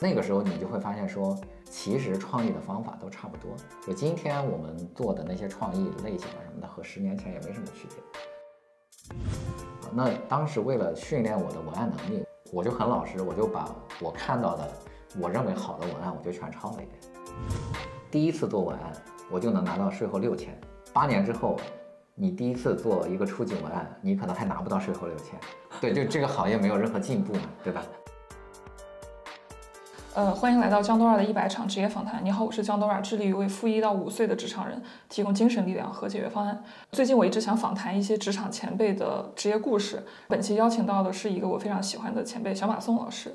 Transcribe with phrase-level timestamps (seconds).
[0.00, 3.56] 那个时候你就会发现说，其实创意的方法都差不多。
[3.84, 9.16] 就今天我们做的那些创意类型啊什么的，和十年前也没什么区别。
[9.92, 14.70] 那当时为了训练我的文案能力，我就很老实，我就把我看到的
[15.20, 17.00] 我认为好的文案，我就全抄了一遍。
[18.08, 18.92] 第一次做文案，
[19.30, 20.56] 我就能拿到税后六千。
[20.92, 21.58] 八年之后，
[22.14, 25.38] 你第一次做一个初级文案，你可能还拿不到税后六千。
[25.80, 27.82] 对，就这个行业没有任何进步嘛，对吧？
[30.18, 32.24] 呃，欢迎来到江多尔的一百场职业访谈。
[32.24, 36.60] 你好，我是江多尔，致力于为负一到五岁的职场人提供精神力量和解决方案。
[36.90, 40.04] 最近我一直想访谈一些职场前辈的职业故事。
[40.26, 43.32] 本期邀请到的是一个我非常喜欢的前辈小马宋老师。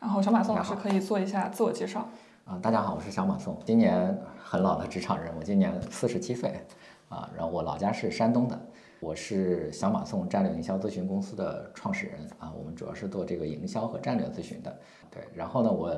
[0.00, 2.08] 然后小马宋老师可以做一下自我介绍。
[2.44, 6.60] 啊，大家好，我是小马宋，今年很老的职场人，我今年四十七岁，
[7.08, 8.60] 啊，然后我老家是山东的。
[9.06, 14.78] 我是小马宋战略营销咨询公司的创始人啊，我们主要是做这个营销和战略咨询的。
[15.08, 15.94] 对，然后呢，我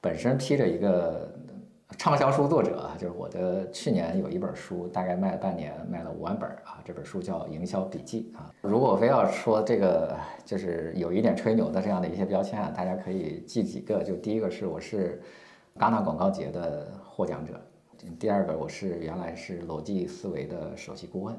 [0.00, 1.28] 本身披着一个
[1.96, 6.80] 畅销书作者啊，就是我的去年有一本书，大概卖了半年，卖了五万本啊。
[6.84, 8.48] 这本书叫《营销笔记》啊。
[8.60, 14.04] 如果非要说这个，就是有一点吹牛的这样的一些标签啊，大家可以记几个。
[14.04, 15.20] 就第一个是我是
[15.76, 17.60] 戛纳广告节的获奖者，
[18.16, 21.36] 第二个我是原来是逻辑思维的首席顾问。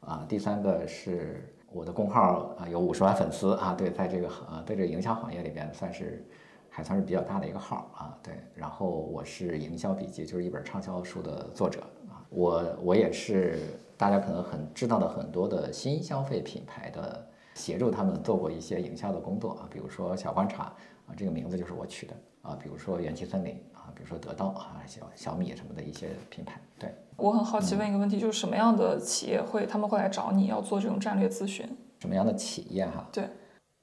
[0.00, 6.26] 啊，第三个是我的公号啊，有五十万粉丝啊，对，在这个呃，在这个营销行业里边算是
[6.68, 8.34] 还算是比较大的一个号啊，对。
[8.54, 13.58] 然后我是营销笔记，就是一本畅销书的作者啊，我我也是
[13.96, 20.64] 大家可能很知道的很多的新消费品牌的协助他们做过一些营销的工作啊，比如说小观察
[21.06, 26.94] 啊，这个名字就是我取的啊，比如说元气森林啊，比如说得到啊，小小米什么的一些品牌，对。
[27.16, 31.68] 我很好奇，问一个问题，就是什么样的企业会他们会来找你要做这种战略咨询？
[31.98, 33.06] 什么样的企业哈？
[33.12, 33.28] 对，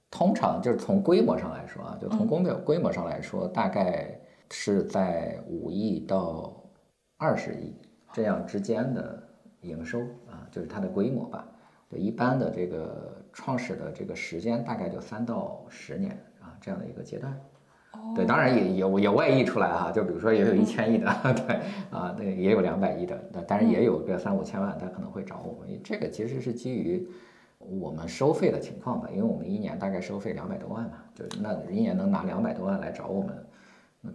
[0.09, 6.51] 通常就是从规模上来说啊，就从工表规模上来说，大概是在五亿到
[7.17, 7.75] 二十亿
[8.11, 9.21] 这样之间的
[9.61, 11.47] 营收啊，就是它的规模吧。
[11.89, 16.11] 对，一般的这个创始的这个时间大概就三到十年
[16.41, 17.39] 啊，这样的一个阶段。
[18.15, 21.05] 对，当然也有有外溢出来哈，就比如说也有一千亿的，
[21.45, 21.55] 对
[21.91, 23.15] 啊，那也有两百亿的，
[23.47, 25.79] 但是也有个三五千万，他可能会找我们。
[25.83, 27.07] 这个其实是基于
[27.59, 33.45] 我们收费的情况吧，因为我们一年大概收费两百多万嘛，就那一年能拿两百多万来找我们，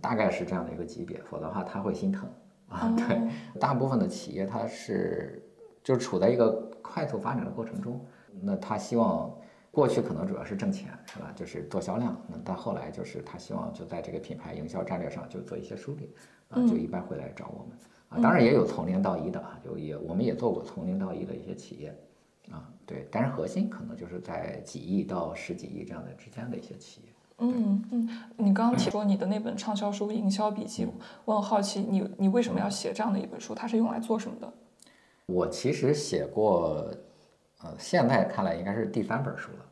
[0.01, 2.29] 大概是这样的一个级别，否则的话他会心疼
[2.71, 2.93] 啊。
[2.97, 3.21] 对，
[3.61, 5.41] 大部分的企业它是
[5.85, 6.51] 就处在一个
[6.83, 8.01] 快速发展的过程中，
[8.41, 9.33] 那他希望。
[9.73, 11.33] 过去可能主要是挣钱，是吧？
[11.35, 12.15] 就是做销量。
[12.29, 16.15] 那到后来就是他希望就在这个品牌营销战略上就做一些梳理，
[16.51, 17.79] 啊，就一般会来找我们。
[18.11, 21.89] 啊，当然也有从零到一的啊，就也我们也做过从零到一的一些企业，
[22.51, 23.09] 啊，对。
[23.11, 27.09] 但是核心可能就是在几亿到十几亿这样的之间的一些企业。
[27.39, 30.85] 嗯嗯，你刚刚提过你的那本畅销书《营销笔记》，
[31.25, 33.55] 我很好奇，你你为什么要写这样的一本书？
[33.55, 34.53] 它是用来做什么的？
[35.25, 36.93] 我其实写过。
[37.65, 39.65] 呃，现在看来应该是第三本书了。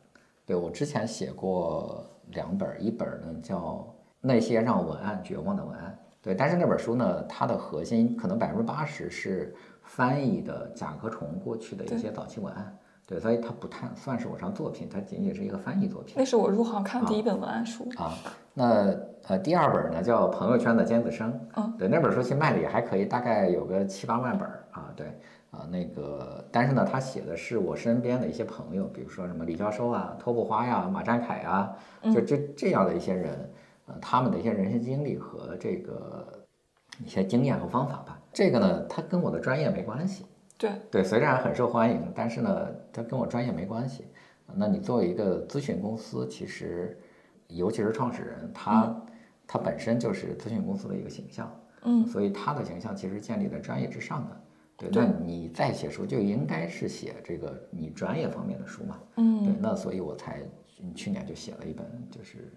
[0.45, 3.57] 对我之前写过两本，一本呢叫
[4.19, 5.97] 《那些让文案绝望的文案》。
[6.23, 9.53] 对，但是那本书呢，它的核心可能百分之八十是
[9.83, 12.77] 翻译的甲壳虫过去的一些早期文案。
[13.07, 16.15] 对，所以它不太算是我上作品，它仅仅是一个翻译作品。
[16.17, 18.13] 那是我入行看的第一本文案书啊。
[18.53, 18.95] 那
[19.27, 21.33] 呃，第二本呢叫《朋友圈的尖子生》。
[21.57, 24.93] 嗯，对，那本书其实卖的也还可以，大概有个七八万本啊。
[24.95, 25.19] 对。
[25.51, 33.51] 啊，那个，但是呢，他写的是我身边的一些朋友，比如说什么李教授啊、托布花呀、马占凯啊，就这这样的一些人，
[33.87, 36.25] 呃，他们的一些人生经历和这个
[37.03, 38.17] 一些经验和方法吧。
[38.31, 40.25] 这个呢，它跟我的专业没关系。
[40.57, 44.05] 对对，虽然很受欢迎，但是呢，它跟我专业没关系。
[44.53, 46.97] 那你作为一个咨询公司，其实
[47.47, 48.95] 尤其是创始人，他
[49.45, 51.51] 他本身就是咨询公司的一个形象，
[51.83, 54.41] 嗯，所以他的形象其实建立在专业之上的。
[54.89, 58.99] 对，那你再写书就应该是写这个你专业方面的书嘛。
[59.17, 60.41] 嗯，对，那所以我才
[60.95, 62.51] 去年就写了一本就是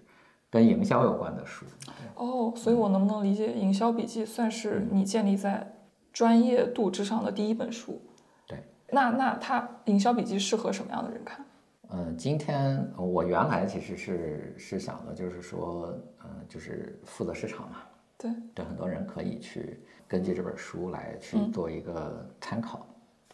[0.51, 1.67] 跟营销有关的书。
[2.15, 5.75] 哦，所以我能不能理解《营销笔记》算是你建立在
[6.13, 8.01] 专业度之上的第一本书？
[8.47, 8.59] 对。
[8.91, 11.45] 那那它《营销笔记》适合什么样的人看？
[11.91, 15.95] 嗯，今天我原来其实是是想的，就是说，
[16.25, 17.77] 嗯，就是负责市场嘛。
[18.19, 18.31] 对。
[18.55, 19.81] 对，很多人可以去。
[20.07, 22.87] 根据这本书来去做一个参考，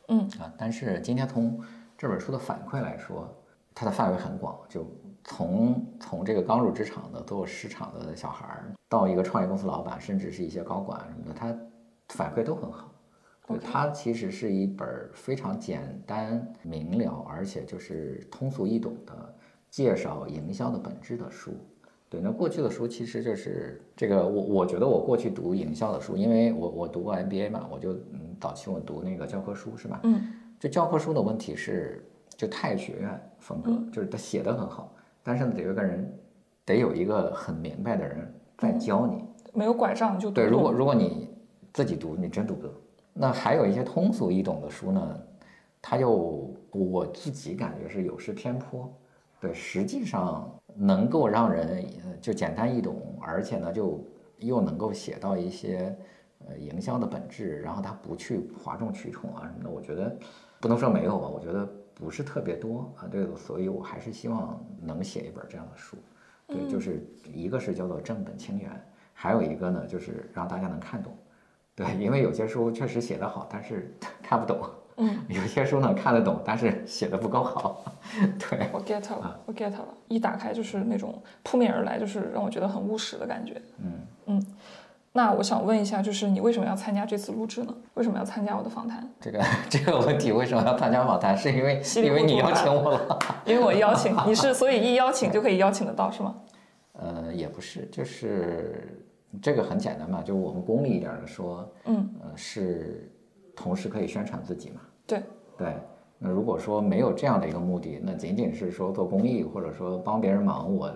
[0.09, 1.61] 嗯啊，但是今天从
[1.99, 3.29] 这本书的反馈来说，
[3.75, 4.87] 它的范围很广，就
[5.25, 11.55] 从从这个刚入职场的做市场的小孩儿，到一个创业公司老板，甚至是一些高管什么的，他
[12.15, 12.91] 反馈都很好。
[13.47, 19.35] 对，它其实是一本非常简单明了，而且就是通俗易懂的
[19.69, 21.53] 介绍营销的本质的书。
[22.11, 30.01] 对，那过去的书其实就是这个，我我觉得我过去读营销的书，因为我我读过 MBA 嘛，我就嗯早期我读那个教科书是吧？
[30.03, 30.21] 嗯，
[30.59, 32.05] 这教科书的问题是
[32.37, 34.93] 就太学院风格，就是他写的很好，
[35.23, 36.19] 但是呢得有个人，
[36.65, 39.25] 得有一个很明白的人在教你。
[39.55, 41.29] 没有拐杖就对，如果如果你
[41.73, 42.75] 自己读，你真读不懂。
[43.13, 45.21] 那还有一些通俗易懂的书呢，
[45.81, 48.93] 它又我自己感觉是有失偏颇。
[49.41, 54.05] 对，实际上能够让人呃就简单易懂，而且呢就
[54.39, 55.97] 又能够写到一些
[56.47, 60.15] 呃营销的本质，然后他不去哗众取宠啊什么的，我觉得
[60.61, 63.09] 不能说没有吧，我觉得不是特别多啊。
[63.11, 65.97] 对，所以我还是希望能写一本这样的书。
[66.47, 67.03] 对，就是
[67.33, 68.71] 一个是叫做正本清源，
[69.15, 71.17] 还有一个呢就是让大家能看懂。
[71.75, 74.61] 对，因为有些书确实写得好，但是 看不懂。
[75.01, 77.83] 嗯，有些书呢看得懂，但是写的不够好。
[78.39, 83.61] 对，我 get 了，我 get 了，一打开就是那种扑面而来，就是让我觉得很务实的感觉。
[83.79, 83.93] 嗯
[84.27, 84.47] 嗯，
[85.13, 87.75] 那我想问一下，就是你为什么要参加这次录制呢？
[87.95, 89.09] 为什么要参加我的访谈？
[89.21, 91.37] 这个这个问题为什么要参加访谈？
[91.37, 93.19] 是因为因为你邀请我了。
[93.47, 96.35] 因为我邀请你是， 所以一邀请就可以邀请得到，是吗？
[96.93, 99.03] 呃，也不是，就是
[99.41, 103.11] 这个很简单嘛，就我们功利一点的说，嗯，呃，是
[103.57, 104.81] 同时可以宣传自己嘛。
[105.11, 105.23] 对，
[105.59, 105.77] 对，
[106.19, 110.91] 那如果说没有这样的一个目的，那仅仅是说做公益或者说帮别人忙，我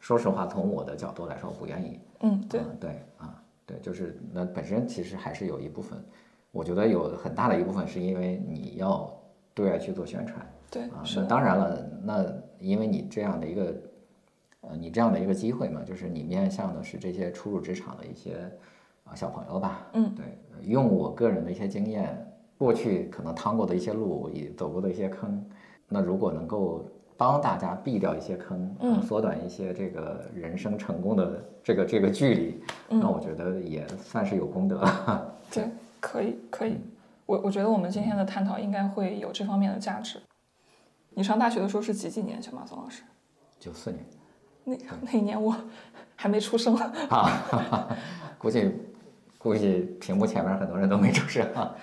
[0.00, 2.00] 说实话，从我的角度来说，我不愿意。
[2.22, 6.02] 嗯，对啊，对啊，对，就是那本身其实还是有一部分，
[6.50, 9.10] 我觉得有很大的一部分是因为你要
[9.54, 11.02] 对外去做宣传对啊。
[11.14, 12.26] 那当然了，那
[12.58, 13.74] 因为你这样的一个，
[14.62, 18.50] 呃，你这样的一个机会嘛，就是你面向的是这些初入职场的一些
[19.04, 19.88] 啊小朋友吧。
[19.92, 20.24] 嗯对，
[20.62, 22.29] 用我个人的一些经验，
[22.60, 25.42] 过去可能趟过的一些路，也走过的一些坑，
[25.88, 26.84] 那如果能够
[27.16, 34.86] 帮大家避掉一些坑，啊嗯缩短一些这个人生成功的这个这个距离，嗯那我觉得也算是有功德。
[35.50, 35.70] 对，
[36.00, 36.76] 可以可以。
[37.24, 40.20] 我我觉得我们今天的探讨应该会有这方面的价值。
[41.14, 43.02] 你上大学的时候是几几年，小马宋老师？
[43.58, 44.04] 九四年
[44.64, 45.56] 那那一年我
[46.14, 46.76] 还没出生。
[46.76, 47.88] 啊，
[48.36, 48.70] 估计
[49.38, 51.74] 估计屏幕前面很多人都没出生啊。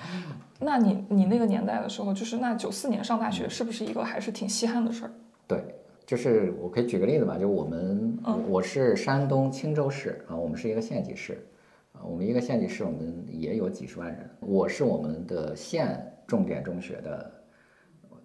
[0.60, 5.12] 那你你那个年代的时候，就是那九四年上大学，是不是一个还是挺稀罕的事儿？
[5.48, 5.64] 对，
[6.06, 11.46] 就是我可以举个例子吧，就我们，嗯我是山东青州市啊，我们是一个县级市，
[11.94, 14.30] 啊，我们一个县级市，我们也有几十万人。
[14.40, 17.32] 我是我们的县重点中学的，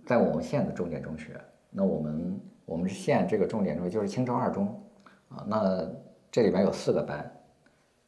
[0.07, 1.39] 在我们县的重点中学，
[1.71, 4.67] 那我们我们是县这个重点中学就是青州二中，
[5.29, 5.87] 啊，那
[6.31, 7.31] 这里边有四个班，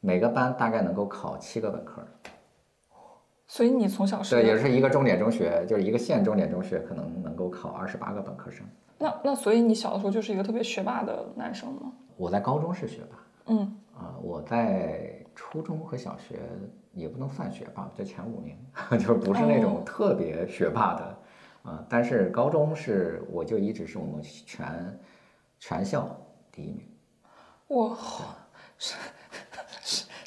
[0.00, 2.02] 每个班大概能够考七个本科。
[3.54, 8.66] 所以你从小是对，也是一个重点中学，就是一个县重点中学，可能能够考二十八个本科生。
[8.98, 11.92] 那那所以你小的时候就是一个特别学霸的男生吗？
[12.16, 13.16] 我在高中是学霸。
[13.46, 16.40] 嗯，啊，我在初中和小学
[16.94, 18.58] 也不能算学霸，就前五名，
[18.98, 21.16] 就是不是那种哦特别学霸的，
[21.62, 24.98] 啊，但是高中是我就一直是我们全
[25.60, 26.10] 全校
[26.50, 26.84] 第一名。
[27.68, 27.96] 哇，
[28.78, 28.96] 是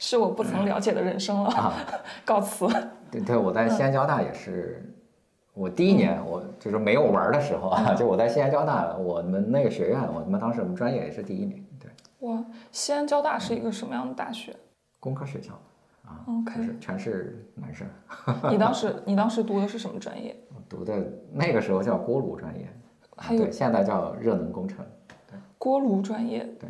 [0.07, 1.73] 是是我不曾了解的人生了，啊
[2.23, 2.65] 告辞。
[3.11, 4.81] 对对，我在西安交大也是，
[5.53, 11.91] 我第一年我就是没有玩的时候啊， 就我在西安交大，我们那个学院，我们当时我们专业也是第一名，对，
[12.29, 14.55] 哇，西安交大是一个什么样的大学
[15.01, 15.53] 工科学校
[16.05, 17.85] 啊，就？OK，是全是男生。
[18.49, 20.33] 你当时 你当时读的是什么专业？
[20.55, 22.65] 我读的那个时候叫锅炉专业，
[23.17, 24.85] 还有对，现在叫热能工程。
[25.29, 26.45] 对锅炉专业。
[26.59, 26.69] 对，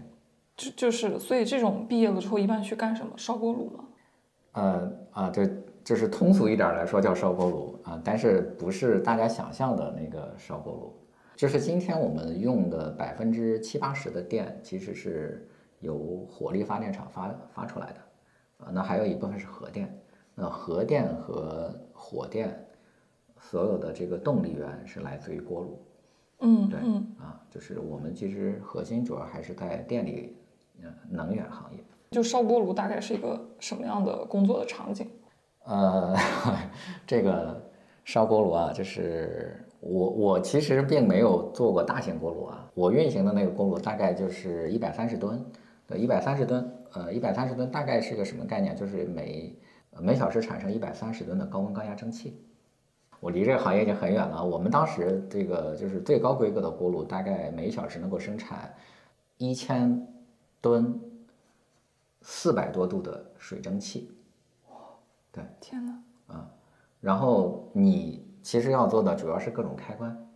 [0.58, 3.14] 就就是，所以这种毕业了之后一般去干什么？
[3.16, 3.86] 烧锅炉吗？
[4.54, 5.48] 呃啊，对，
[5.84, 10.94] 就是通俗一点来说叫烧锅炉啊，但是不是大家想象的那个烧锅炉，
[11.36, 15.48] 就是今天我们用的百分之七八十的电其实是
[15.80, 19.96] 由火力发电厂发发出来的，啊，那还有一部分是核电，
[20.34, 22.68] 那核电和火电
[23.40, 25.84] 所有的这个动力源是来自于锅炉。
[26.40, 26.80] 嗯对，
[27.20, 30.37] 啊，就是我们其实核心主要还是在电力、
[30.84, 31.80] 呃能源行业。
[32.12, 35.08] 就烧锅炉大概是一个什么样的工作的场景？
[35.66, 36.16] 呃，
[37.06, 37.62] 这个
[38.06, 45.46] 烧锅炉啊，就是我我其实并没有做过大型锅炉啊，我运行的那个锅炉大概就是一百三十吨，
[45.86, 48.74] 对，一百三十吨，呃，一百三十吨大概是个什么概念？
[48.74, 49.54] 就是每
[50.00, 52.42] 每小时产生一百三十吨的高温高压蒸汽。
[53.20, 54.46] 我离这个行业已经很远了。
[54.46, 58.74] 我们当时这个就是最高规格的锅炉，大概每小时能够生产
[59.38, 60.08] 一千
[60.62, 61.00] 吨
[62.22, 64.12] 四百多度的水蒸气。
[65.32, 66.00] 对，天呐！
[66.28, 66.50] 啊！
[67.00, 70.28] 然后你其实要做的主要是各种开关，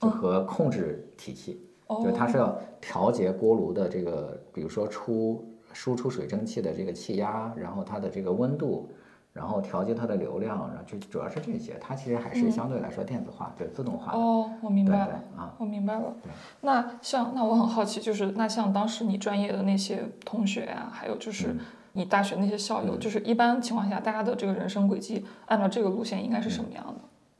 [0.00, 1.60] 就和控制体系。
[1.86, 8.88] 就是它是要调节锅炉的这个，比如说出输出水蒸气的这个气压，然后它的这个温度，
[9.34, 11.76] 然后调节它的流量，然后就主要是这些。
[11.80, 14.18] 它其实还是相对来说电子化，对自动化的。
[14.18, 16.30] 哦，我明白了啊，我明白了对。
[16.60, 21.58] 那像那我很好奇，就是那像当时你专业的那些同学呀、还有就是嗯
[21.94, 26.94] 你大学那些校友，就是一般情况下大家的这个人生轨迹，按照这个路线应该是什么样的？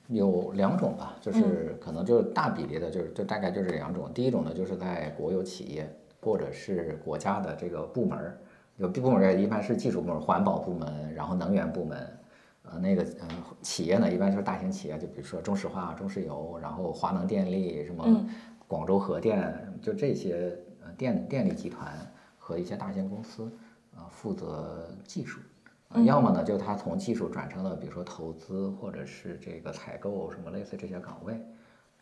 [0.08, 4.10] 有两种吧，就是可能就是大比例的，就是就大概就是两种。
[4.12, 5.88] 第一种呢，就是在国有企业
[6.20, 8.38] 或者是国家的这个部门儿，
[8.76, 12.18] 有部门儿一般是技术部门、环保部门，然后能源部门。
[12.66, 13.28] 呃，那个呃，
[13.60, 18.24] 企业呢，一般就是大型企业，就比如说中石化、中石油，然后华能电力，什么
[18.66, 21.92] 广州核电，就这些呃电电力集团
[22.38, 23.52] 和一些大型公司，
[23.94, 25.40] 呃，负责技术。
[25.90, 31.38] 呃要么呢，就他从技术转成了，比如说投资或者是这个采购什么类似这些岗位。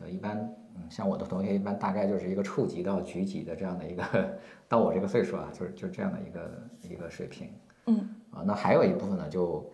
[0.00, 0.38] 呃，一般，
[0.74, 4.02] 嗯，像我的同学，一般大概就是一个处级到局级的这样的一个，
[4.68, 7.48] 到我这个岁数啊，就是就这样的一个一个水平。
[7.86, 9.64] 嗯，啊，那还有一部分呢，就，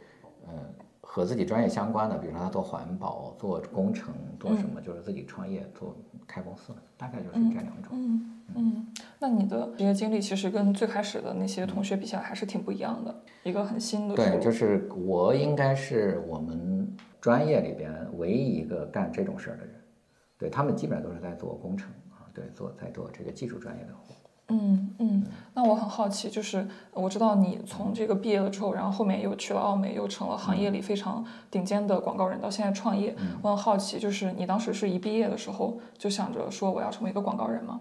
[0.47, 0.53] 呃，
[1.01, 5.97] 和自己专业相关的，比如说他做环保、做工程、做什么，就是自己创业、做
[6.27, 7.93] 开公司，大概就是这两种。
[7.93, 8.87] 嗯嗯，
[9.19, 19.75] 那你的职业经历其实跟最开始的那些同学比起来还是挺不一样的，一个很新的对，就是我应该是我们专业里边唯一一个干这种事儿的人。
[20.39, 24.15] 对他们基本上都是在做工程啊，对，做在做这个技术专业的活。
[24.51, 33.15] 嗯嗯，那我很好奇，就是我知道你从这个毕业了之后，然后后面又去了奥美，又成了行业里非常顶尖的广告人，到现在创业。
[33.43, 37.79] 我很好奇，就是你当时是一毕业的时候就想着说我要成为一个广告人吗？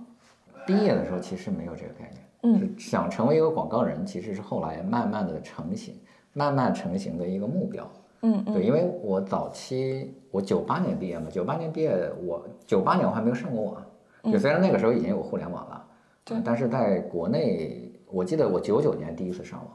[0.66, 5.96] 毕业的时候其实没有这个概念，嗯，想成为一个广告人，其实是后来慢慢的成型，
[6.34, 7.90] 慢慢成型的一个目标。
[8.22, 8.54] 嗯嗯。
[8.54, 13.86] 对，因为我早期我九八年毕业嘛，九八年毕业，我九八年我还没有上过网，
[14.32, 15.92] 就虽然那个时候已经有互联网了，嗯
[16.26, 16.38] 对。
[16.38, 19.66] 啊但是在国内，我记得我九九年第一次上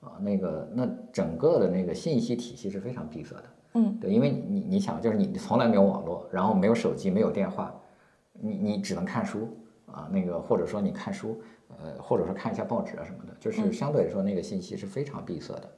[0.00, 7.74] 网，啊，那个那整个的那个信息体系是非常闭塞的，嗯，对，因为你你你想，就是你从来没有网络，然后没有手机，没有电话，
[8.32, 9.48] 你你只能看书
[9.86, 15.70] 啊，那个或者说你看书，呃，或者说看一下报纸啊什么的，就是相对来说那个信息是非常闭塞的。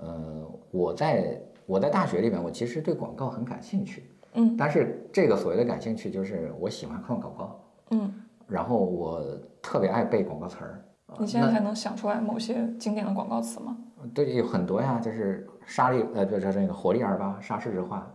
[0.00, 8.12] 呃，我在我在大学里面，我其实对广告很感兴趣，嗯，但是这个所谓的感兴趣，就是我喜欢看广告，嗯，
[8.46, 9.22] 然后我
[9.60, 10.84] 特别爱背广告词儿。
[11.06, 13.76] 啊你现在还能想出来某些经典的广告词吗？
[14.14, 18.10] 对，有很多呀，就是沙利呃，就是那个活力二八，沙市之化，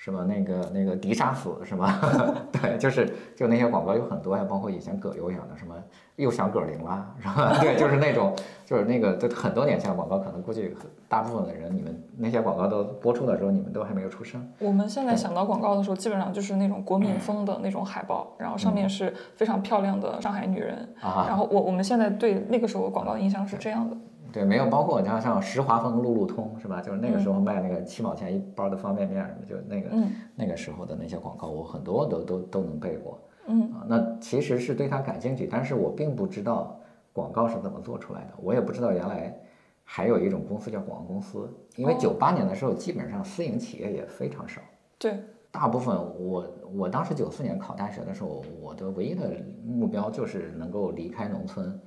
[0.00, 0.24] 是吧？
[0.28, 2.00] 那个那个迪沙死是吧？
[2.52, 5.74] 对，就是就那些广告有很多呀，包括以前葛优演的什么
[6.14, 7.58] 又想葛玲啦，是吧？
[7.60, 8.32] 对，就是那种
[8.64, 10.72] 就是那个就很多年前的广告，可能估计
[11.08, 14.48] 大部分的人你们那些广告都播出的时候，你们都还没有出生。
[14.60, 20.88] 我们现在想到广告的时候，基本上就是那种国民风的那种海报，然后上面是非常漂亮的上海女人。
[21.00, 23.96] 啊然后我我们现在对那个时候广告的印象是这样的。
[24.32, 26.80] 对，没有包括像像石华峰路路通是吧？
[26.80, 30.10] 就是那个时候卖那个七毛钱一包的方便面什么，就那个、嗯。
[30.34, 33.18] 那个时候的那些广告，我很多都都都能背过。
[33.46, 33.62] 嗯。
[33.72, 36.78] 啊，那其实是对它感兴趣，但是我并不知道
[37.12, 39.34] 广告是怎么做出来的，我也不知道原来
[39.82, 41.96] 还有一种公司叫广告公司，因为哦。
[41.98, 44.60] 九八年的时候，基本上私营企业也非常少，
[44.98, 45.18] 对，
[45.50, 49.30] 大部分我我当时九四年考大学的时候，我的唯一的
[49.66, 51.80] 目标就是能够离开农村，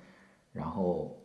[0.51, 1.15] 然后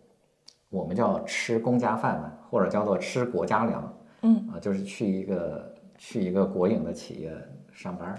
[0.68, 7.32] 我们叫吃公家饭碗，或者叫做吃国家粮，嗯啊，就是去一个去一个国营的企业
[7.72, 8.14] 上班，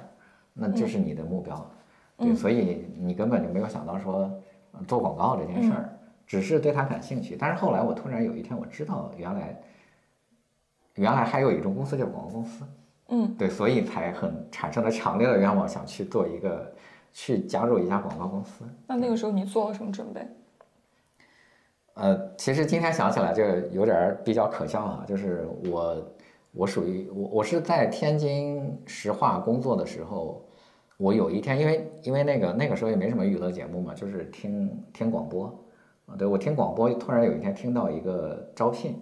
[0.53, 1.69] 那就是你的目标，
[2.17, 4.31] 对，所以你根本就没有想到说
[4.71, 5.89] 呃做广告这件事儿，
[6.25, 7.35] 只是对它感兴趣。
[7.37, 9.61] 但是后来我突然有一天我知道原来
[10.95, 12.63] 原来还有一种公司叫广告公司，
[13.09, 16.73] 嗯对，所以才很产生了强烈的愿望，想去做一个
[17.11, 18.63] 去加入一家广告公司。
[18.87, 20.25] 那那个时候你做了什么准备？
[21.99, 25.97] 呃，其实今天想起来就有点儿比较可笑啊，就是我
[26.51, 30.45] 我属于我我是在天津石化工作的时候，
[30.97, 35.45] 我有一天因为因为那个那个时候也没什么娱乐节目嘛，就是听听广播
[36.05, 39.01] 啊，对我听广播，突然有一天听到一个招聘，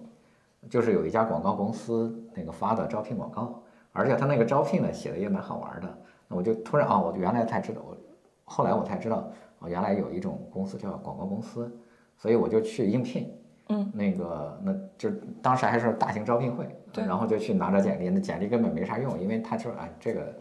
[0.70, 3.62] 就是有一家广告公司那个发的招聘广告，
[3.92, 5.98] 而且他那个招聘呢写的也蛮好玩的，
[6.30, 7.98] 那我就突然啊，我原来才知道，我
[8.46, 11.70] 后来我才知道，哦，原来有一种公司叫广告公司。
[12.18, 13.32] 所以我就去应聘，
[13.70, 15.10] 嗯，那个那就
[15.42, 17.04] 当时还是大型招聘会，对。
[17.06, 20.36] 然后就去拿着简历，那简历根本没啥用，因为他说哎这个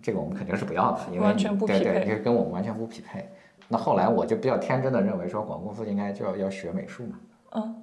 [0.00, 3.28] 这个我们肯定是不要的，因为完全不对对，匹配因为跟我们完全不匹配。
[3.68, 7.20] 那后来我就比较天真的认为说广告公司应该就要要学美术嘛，
[7.52, 7.74] 嗯。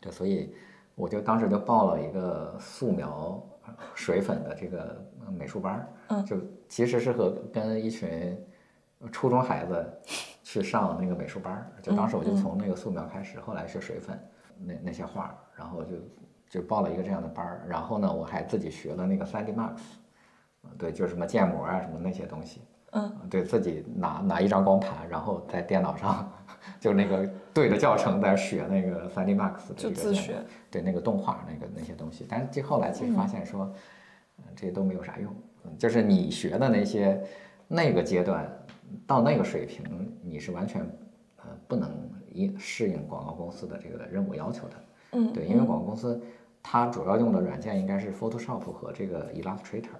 [0.00, 0.54] 对，所以
[0.94, 3.42] 我就当时就报了一个素描
[3.94, 6.24] 水粉的这个呃美术班儿，嗯。
[6.24, 6.36] 就
[6.68, 8.36] 其实是和跟一群
[9.10, 9.86] 初中孩子
[10.48, 14.18] 去上那个美术班儿，就当时我就从那个素描开始，后来学水粉
[14.58, 15.96] 那那些画儿，然后就
[16.48, 19.72] 就报了一个这样的班儿，然后呢，我还自己学了那个 3D Max，
[20.62, 22.62] 呃对，就是什么建模啊什么那些东西，
[22.92, 26.26] 嗯，对自己拿拿一张光盘，然后在电脑上
[26.80, 30.42] 就那个对着教程在学那个 3D Max 的就自学。
[30.70, 33.70] 对那个动画那个那些东西，但是这后来其实发现说，
[34.38, 35.30] 呃这些都没有啥用，
[35.64, 37.22] 嗯就是你学的那些
[37.66, 38.50] 那个阶段
[39.06, 39.84] 到那个水平，
[40.22, 40.82] 你是完全
[41.36, 41.90] 呃不能
[42.32, 44.74] 应适应广告公司的这个任务要求的。
[45.12, 46.20] 嗯，对，因为广告公司
[46.62, 49.96] 它主要用的软件应该是 Photoshop 和这个 Illustrator，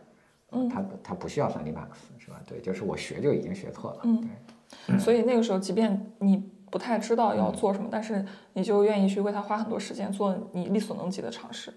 [0.51, 2.41] 嗯它它不需要 3D Max 是吧？
[2.47, 4.01] 对，就是我学就已经学错了。
[4.05, 4.29] 嗯
[4.87, 6.37] 对，所以那个时候，即便你
[6.71, 11.73] 不太知道嗯要做什么，但是你就愿意去为它花很多时间，做你力所能及的尝试。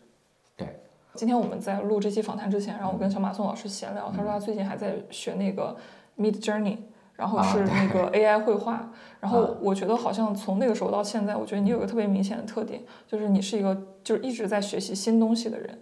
[0.57, 0.67] 对，
[1.13, 5.77] 今天我们在录这期访谈之前，然后我跟小马宋老师闲聊，他说他最近还在学那个
[6.17, 6.77] Mid Journey，
[7.21, 8.91] 然后啊是那个 AI 绘画。
[9.19, 15.79] 然后啊我觉得好像从那个时候到现在，我觉得你有一个特别明显的特点，就是你是一个就是一直在学习新东西的人。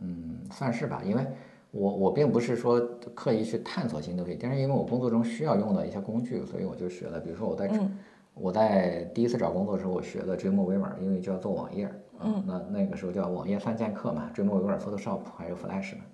[0.00, 1.24] 嗯，算是吧，因为
[1.70, 2.80] 我我并不是说
[3.14, 7.20] 刻意去探索新东西，但是因为我工作中需要用的一些工具，所以我就学了。
[7.20, 7.96] 比如说我在、嗯
[8.40, 16.04] 我在第一次找工作的时候，我学的 Dreamweaver，因为就要做网页，嗯，那那个时候叫网页三剑客嘛，Dreamweaver、Photoshop 还有 Flash 嘛。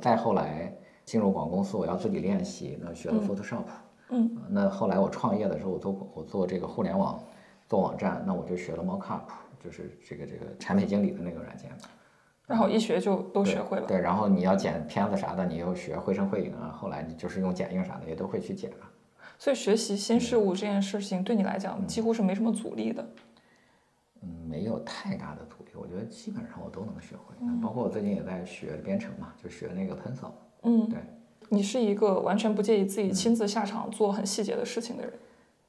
[0.00, 0.72] 再后来
[1.04, 3.64] 进入广告公司，我要自己练习，那学了 Photoshop。
[3.66, 7.18] 嗯呃那后来我创业的时候，我做我做这个互联网
[7.66, 9.22] 做网站，那我就学了 Mockup，
[9.58, 11.70] 就是这个这个产品经理的那个软件。
[12.46, 13.86] 然后一学就都学会了。
[13.86, 18.76] 对，然后你要剪片子啥的，你又学绘声绘影啊，后来你就是用剪映啥的也都会去剪了。
[19.38, 23.04] 所以学习新事物这件事情对你来讲几乎是没什么阻力的。
[24.20, 27.34] 嗯，没有太大的阻力，我觉得基本上我都能学会。
[27.62, 30.30] 包括我最近也在学编程嘛，就学那个 Pencil。
[30.62, 30.98] 嗯，对，
[31.52, 35.12] 你是一个完全不介意自己亲自下场做很细节的事情的人。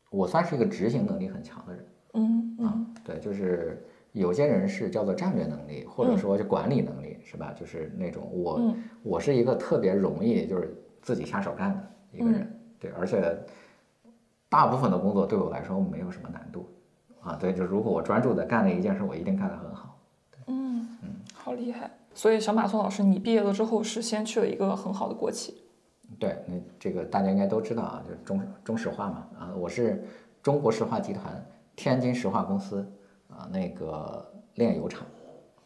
[0.09, 2.95] 我算是一个执行能力很强的人嗯啊嗯。
[3.03, 7.53] 对，就是有些人是叫做战略能力，或者说是管理能力，是吧？
[7.53, 11.83] 就是那种我、嗯我是一个特别容易就是自己下手干的
[12.17, 12.39] 一个人。
[12.39, 13.37] 嗯对，而且
[14.47, 16.65] 大部分的工作对我来说没有什么难度
[17.21, 17.35] 啊。
[17.35, 19.99] 对，就如果我专注的干了一件事，我一定干得很好。
[20.47, 20.87] 嗯
[21.33, 21.91] 好厉害。
[22.13, 25.62] 所以小马宋老师，你毕业了之后是先去了一个很好的国企。
[26.19, 30.03] 对，那这个大家应该都知道啊，就是中中石化嘛，啊，我是
[30.41, 31.45] 中国石化集团
[31.75, 32.85] 天津石化公司
[33.29, 35.05] 啊那个炼油厂，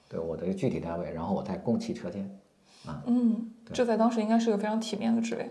[0.09, 2.29] 对我的具体单位，然后我在供汽车间，
[2.85, 5.49] 啊嗯，这在当时应该是个非常体面的职位。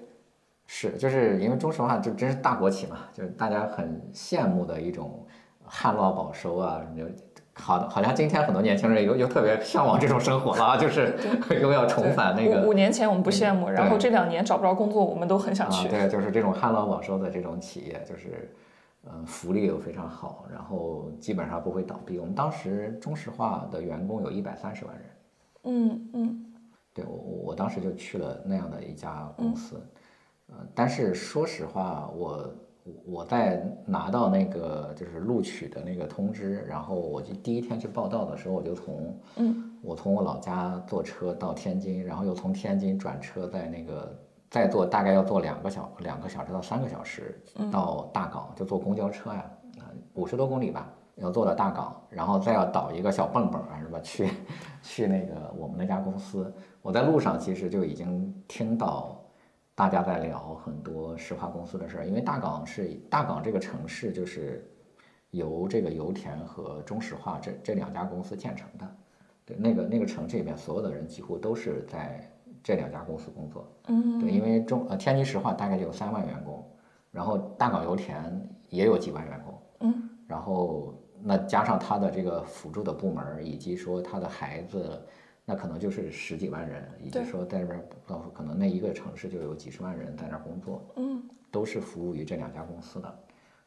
[0.67, 5.25] 是，就是因为中石化就真是大国企嘛，就是大家很羡慕的一种
[5.65, 7.15] 旱涝保收啊什么的。
[7.59, 11.17] 好的，好像今天很多年轻人又又特别向往这种生活了啊， 就是
[11.61, 15.89] 又要重返那个五五年前我们不羡慕，然后这两年找不着工作，我们都很想啊，去。
[15.89, 18.55] 对，就是这种旱涝保收的这种企业，就是，
[19.07, 22.19] 嗯、福利又非常好，然后基本上不会倒闭。
[22.19, 25.05] 我们当时中石化的员工有一百三十万人，
[25.65, 26.43] 嗯嗯。
[26.93, 29.79] 对我我我当时就去了那样的一家公司，
[30.49, 32.51] 呃，但是说实话，我
[33.05, 44.17] 我在拿到那个就是录取的那个通知，然后我就第一天去报道的时候，我就从嗯我从我老家坐车到天津，然后又从天津转车在那个
[44.51, 54.01] 再坐大概要坐两个小两个小时到三个小时到大港，就坐公交车呀，啊五十多公里吧，要坐到大港，然后再要倒一个小蹦蹦啊，是吧？
[54.03, 54.29] 去
[54.83, 59.16] 去那个我们那家公司，我在路上其实就已经听到
[59.77, 64.67] 大家在聊很多石化公司的事儿，因为大港是大港这个城市就是
[65.33, 68.97] 由这个油田和中石化这这两家公司建成的。
[69.45, 72.27] 对，那个那个城市里面所有的人几乎都是在
[72.63, 73.71] 这两家公司工作。
[73.89, 76.67] 嗯对，因为中呃天津石化大概有三万员工，
[77.11, 85.07] 然后大港油田也有几万员工，嗯然后那加上他的这个辅助的部门儿，以及说他的孩子，
[85.49, 93.09] 那可能就是十几万人，以及对说在这边到可能那一个城市就有几十万人在那儿工作，嗯都是服务于这两家公司的。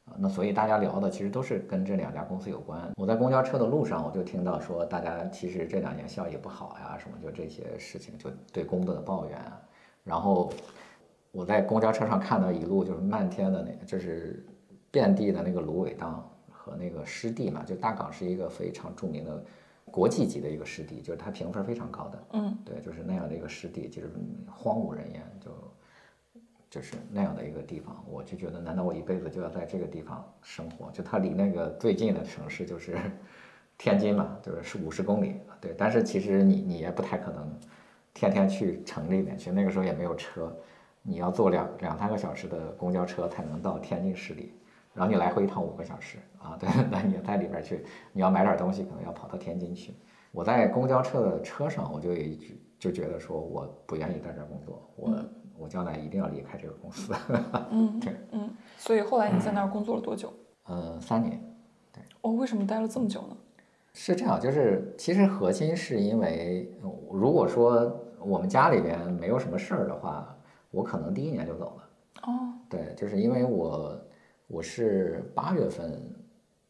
[0.06, 2.92] 啊，那所以大家聊的其实都是跟这两家公司有关。
[2.98, 9.62] 我在公交车的路上，我就听到说，大家其实这两年效益不好呀，什么就这些事情，就对工作的抱怨啊。
[10.04, 10.52] 然后
[11.32, 14.46] 我在公交车上看到一路就是漫天的那个，就是
[14.92, 19.44] 遍地的那个芦苇荡和那个湿地嘛，就大港是一个非常著名的
[19.92, 22.24] 国际级的一个湿地，就是它评分非常高的。
[22.34, 24.10] 嗯对，就是那样的一个湿地，就是
[24.48, 25.52] 荒无人烟，就
[26.70, 30.92] 就是那样的一个地方，我就觉得，难道我一辈子就要在这个地方生活？
[30.92, 32.96] 就它离那个最近的城市就是
[33.78, 35.74] 天津嘛，就是是五十公里，对。
[35.78, 37.52] 但是其实你你也不太可能
[38.14, 40.56] 天天去城里面去，那个时候也没有车，
[41.02, 44.54] 你要坐两两三个小时的公交车才能到天津市里，
[44.94, 49.94] 然后你来回一趟五个小时啊，对，那你在里边去，你要买点东西，可能要跑到天津去。
[50.32, 55.26] 我在公交车的车上，我就一直就觉得说，我不愿意在这儿工作，我
[55.58, 57.14] 我将来一定要离开这个公司。
[57.72, 60.34] 嗯 对，嗯，所以后来你在那儿工作了多久？
[60.66, 61.40] 呃，三年。
[61.92, 63.38] 对哦，为什么待了这么久呢？
[63.94, 70.36] 是这样，就是其实核心是因为，呃如果说我们家里边没有什么事儿的话，
[70.70, 71.84] 我可能第一年就走了。
[72.24, 74.00] 哦，对，就是因为我
[74.50, 76.02] 我是八月份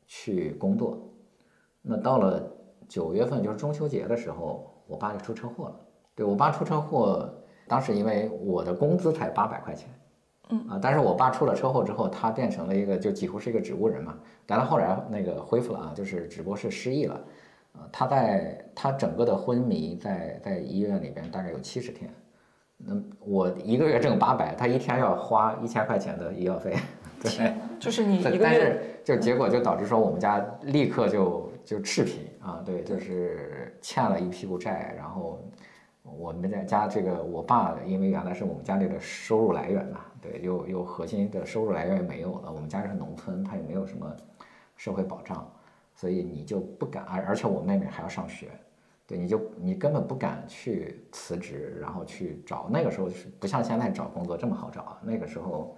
[0.06, 1.02] 去工作，
[1.82, 2.46] 那到了
[2.90, 5.80] 九月份就是中秋节的时候，我爸就出车祸了。
[6.14, 7.34] 对我爸出车祸，
[7.70, 9.88] 当时因为我的工资才八百块钱，
[10.50, 10.60] 嗯。
[10.68, 17.16] 啊，但是我爸出了车祸之后，他变成了一个就几乎是一个植物人嘛，但他后来那个恢复了啊，就是只不过是失忆了，
[17.72, 22.14] 啊，他在他整个的昏迷在在医院里边大概有七十天，
[22.76, 26.76] 那我一个月挣八百，他一天要花一千块钱的医药费，
[27.24, 27.54] 对。
[27.80, 35.40] 就是你但一个月，但是就结果就导致说我们家立刻就就赤贫啊，对，就是欠了一屁股债，然后
[36.04, 44.12] 我们在家这个我爸因为原来是我们家里的收入来源嘛，对，又又核心的收入来源也没有了，我们家是农村，他也没有什么
[44.76, 45.50] 社会保障，
[45.96, 48.48] 所以你就不敢，而而且我妹妹还要上学。
[49.06, 52.68] 对，你就你根本不敢去辞职，然后去找。
[52.70, 55.00] 那个时候是不像现在找工作这么好找啊。
[55.02, 55.76] 那个时候，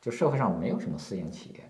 [0.00, 1.60] 就社会上没有什么私营企业，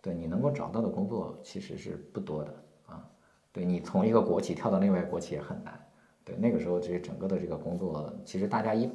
[0.00, 2.54] 对你能够找到的工作其实是不多的
[2.86, 3.04] 啊。
[3.52, 5.78] 对你从一个国企跳到另外一个国企也很难。
[6.24, 8.90] 对，那个时候这整个的这个工作，其实大家一，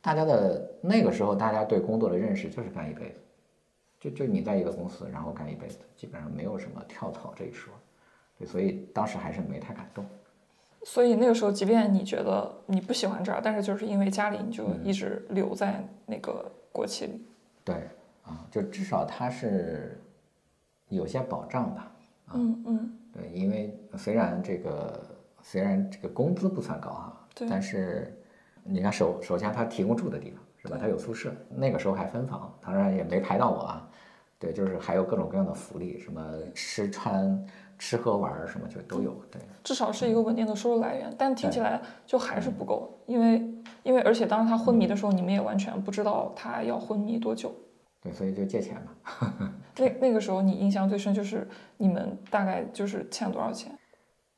[0.00, 3.20] 大家的那个时候大家对工作的认识就是干一辈子，
[4.00, 7.72] 就就你在一个公司然后干一辈子，基本上没有什么跳槽这一说。
[8.38, 10.04] 对，所以当时还是没太敢动。
[10.84, 17.24] 所以那个时候，即便你觉得你不喜欢这儿，但是就是因为家里，你就一直留在那个国企里。
[17.62, 17.76] 对
[18.22, 20.00] 啊，就至少它是
[20.88, 21.92] 有些保障吧。
[22.34, 25.02] 嗯嗯，对，因为虽然这个
[25.42, 28.16] 虽然这个工资不算高哈，对但是
[28.64, 30.78] 你看首首先他提供住的地方是吧？
[30.80, 33.88] 他有宿舍，那个时候还分房，当然也没排到我啊。
[34.38, 36.20] 对，就是还有各种各样的福利，什么
[36.54, 37.46] 吃穿
[37.78, 39.14] 吃喝玩什么就都有。
[39.30, 43.40] 对，至少是一个稳定的收入来源，但听起来就还是不够，因为
[43.82, 47.54] 因为而且当时他昏迷的时候，你们也完全不知道他要昏迷多久。
[48.02, 49.52] 对，所以就借钱嘛。
[49.78, 53.72] 那那个时候你印象最深就是你们大概就是欠多少钱？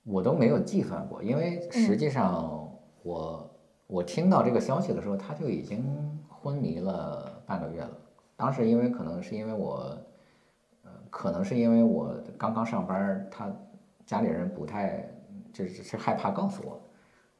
[0.05, 2.71] 我都没有计算过，因为实际上
[3.03, 3.51] 我、
[3.87, 5.83] 我听到这个消息的时候，他就已经
[6.29, 7.91] 昏迷了半个月了。
[8.37, 9.97] 当时因为可能是因为我，
[10.83, 13.51] 呃，可能是因为我刚刚上班儿，他
[14.05, 15.09] 家里人不太
[15.55, 16.79] 就是是害怕告诉我。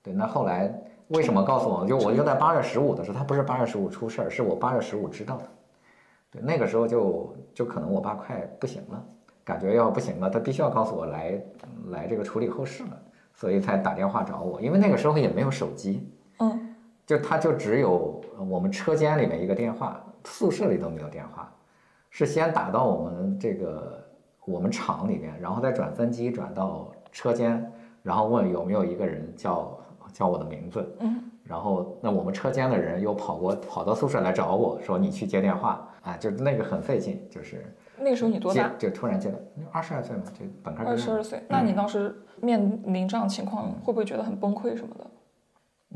[0.03, 0.73] 对，那后来
[1.09, 1.87] 为什么告诉我？
[1.87, 5.45] 就我就在八月十五的时候，他不是八月十五出事儿，是我八月十五知道的。
[6.35, 9.01] 对，那个时候就就可能我爸快不行了，
[9.45, 11.41] 感觉要不行了，他必须要告诉我来
[11.91, 13.01] 来这个处理后事了，
[13.33, 14.61] 所以才打电话找我。
[14.61, 16.75] 因为那个时候也没有手机，嗯，
[17.07, 18.21] 就他就只有
[18.51, 21.49] 我们车间里面一个电话，宿舍里都没有电话，
[22.11, 24.05] 是先打到我们这个
[24.45, 29.79] 我们厂里面，然后再转分机转到车间，然后问有没有一个人叫
[30.13, 37.65] 叫我的名字，嗯，然后那我们车间的人又跑过跑到宿舍来找我说你去接电话，啊，就那个很费劲，就是
[37.99, 38.71] 那个时候你多大？
[38.79, 39.39] 就突然接到
[39.73, 41.43] 二十二岁嘛，就本科二十二岁。
[41.49, 45.07] 那你当时面临这样情况，会不会觉得很崩溃什么的？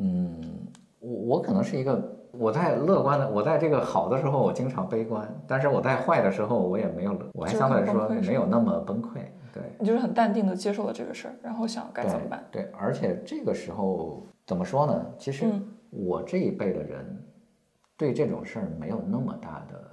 [0.01, 0.41] 嗯，
[1.01, 9.19] 我我可能是一个我在乐观的，我在这个好的时候我经常悲观，但是我在坏的时候我也没有，我还相对来说没有那么崩溃。
[9.53, 12.45] 对，你就是很淡定的接受了这个事儿，然后想该怎么办？
[12.51, 15.07] 对，而且这个时候怎么说呢？
[15.19, 17.25] 其实嗯我这一辈的人
[17.97, 19.91] 对这种事儿没有那么大的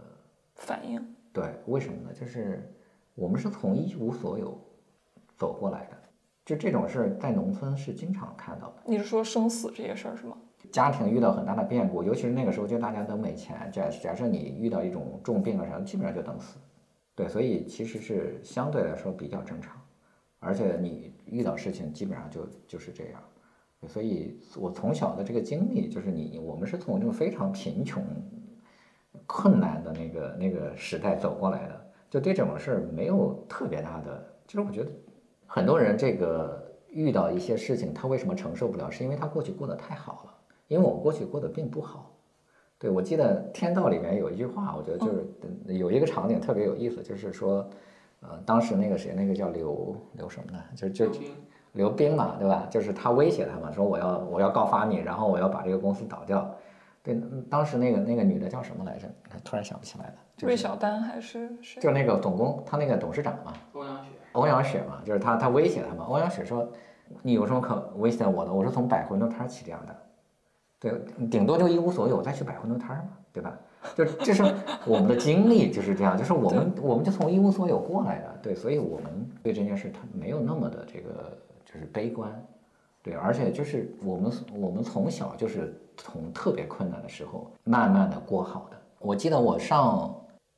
[0.56, 1.16] 反应。
[1.32, 2.14] 对，为什么呢？
[2.14, 2.74] 就是
[3.14, 4.60] 我们是从一无所有
[5.38, 5.98] 走过来的，
[6.46, 8.76] 就这种事儿在农村是经常看到的。
[8.86, 10.38] 你是说生死这些事儿是吗？
[10.72, 13.70] 家庭遇到很大的变故，尤其是那个时候，就大家都没钱。
[13.72, 16.58] 假假设你遇到一种重病啊啥，基本上就等死。
[17.14, 19.80] 对，所以其实是相对来说比较正常，
[20.40, 23.22] 而且你遇到事情基本上就就是这样。
[23.88, 28.04] 所以我从小的这个经历就是你，我们是从这种非常贫穷、
[29.26, 34.24] 困难的那个那个时代走过来的，就对这种事儿没有特别大的。
[34.48, 34.90] 就是我觉得
[35.46, 38.90] 很多人这个遇到一些事情，他为什么承受不了？
[38.90, 40.32] 是因为他过去过得太好了。
[40.68, 42.12] 因为我过去过得并不好。
[42.80, 47.68] 对，我记得《天道》里面有一句话，我觉得就是有一个场景特别有意思，就是说，
[48.22, 50.60] 呃，当时那个谁，那个叫刘刘什么呢？
[50.76, 51.06] 就就
[51.74, 52.68] 刘冰嘛，对吧？
[52.70, 56.54] 就是他威胁他嘛，说我要我要告发你，然后我要把这个公司倒掉。
[57.06, 57.16] 对，
[57.50, 59.08] 当时那个那个女的叫什么来着？
[59.44, 60.14] 突然想不起来了。
[60.42, 61.80] 魏小丹还是谁？
[61.80, 63.54] 就那个总工，他那个董事长嘛。
[63.74, 64.12] 欧阳雪。
[64.32, 66.04] 欧阳雪嘛，就是他，他威胁他嘛。
[66.06, 66.68] 欧阳雪说
[67.22, 68.52] ：“你有什么可威胁我的？
[68.52, 69.96] 我是从摆馄饨摊起这样的，
[70.80, 73.56] 对，顶多就一无所有，再去摆馄饨摊嘛，对吧？
[73.96, 74.44] 就就是
[74.88, 82.30] 我们的经历就是这样，就是我们我们就从一无所有过来的，对，所以我们对这件事他没有那么的这个就是悲观，
[83.06, 88.78] 对，而且就是我们我们从小就是从特别困难的时候慢慢的过好的。
[89.00, 90.14] 我记得我上。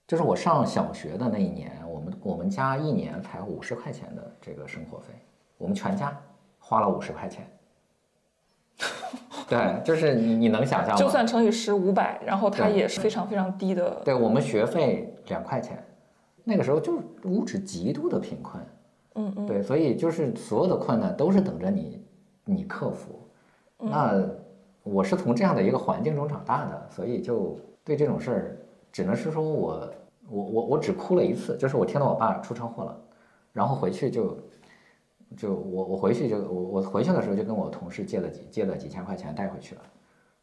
[0.08, 5.14] 就是我上小学的那一年，我们我们家一年才五十块钱的这个生活费，
[5.58, 6.18] 我们全家
[6.60, 7.46] 花了五十块钱。
[9.50, 10.96] 对，就是你你能想象吗？
[10.96, 14.02] 就算乘以十五百，然后它也是非常非常低的。
[14.06, 15.84] 对我们学费两块钱，
[16.46, 18.64] 那个时候就物质极度的贫困。
[19.16, 19.46] 嗯嗯。
[19.46, 22.02] 对，所以就是所有的困难都是等着你
[22.48, 23.20] 你克服。
[23.78, 24.28] 那
[24.84, 28.58] 我是从这样的一个环境中长大的，所以就对这种事儿。
[28.90, 29.94] 只能是说我
[30.28, 33.00] 我我我只哭了一次，就是我听到我爸出车祸了，
[33.54, 34.38] 然后回去就
[35.36, 39.82] 就我我回去就我我回去的时候就跟我同事借了几借了几千块钱带回去了，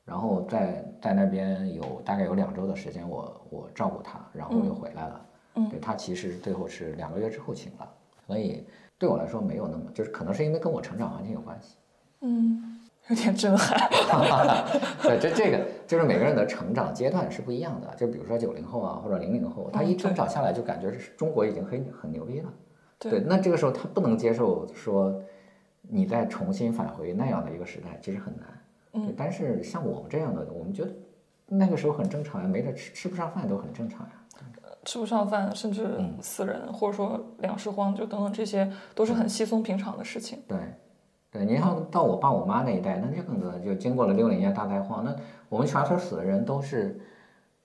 [0.04, 5.26] 然后在在那边有大概有两周的时间我我照顾他，然后又回来了。
[5.56, 7.92] 嗯，对他其实最后是两个月之后请了，
[8.26, 8.64] 所以
[8.98, 11.76] 对我来说没有那么就是可能是因为跟我成长环境有关系。
[12.24, 12.70] 嗯。
[13.08, 13.78] 有点震撼，
[15.02, 17.94] 对，这这个就是每个人的成长阶段是不一样的。
[17.96, 22.50] 就比如说九零后啊，或者零零后，他一成长下来就感觉是中国已经很很牛逼了。
[22.98, 25.14] 对，那这个时候他不能接受说
[25.82, 28.46] 你再重新返回那样的一个时代，其实很难。
[28.94, 30.90] 嗯，但是像我们这样的，我们觉得
[31.46, 34.12] 那个时候很正常呀，没得吃，吃不上饭都很正常呀。
[34.86, 40.38] 吃不上饭，甚至死人，或者说粮食荒，就等等这些都是很稀松平常的事情。
[40.48, 40.56] 对。
[41.34, 45.12] 对，你像到我爸我妈那一代，那就更多，就经过了六零年大灾荒，那
[45.48, 46.96] 我们全村死的人都是，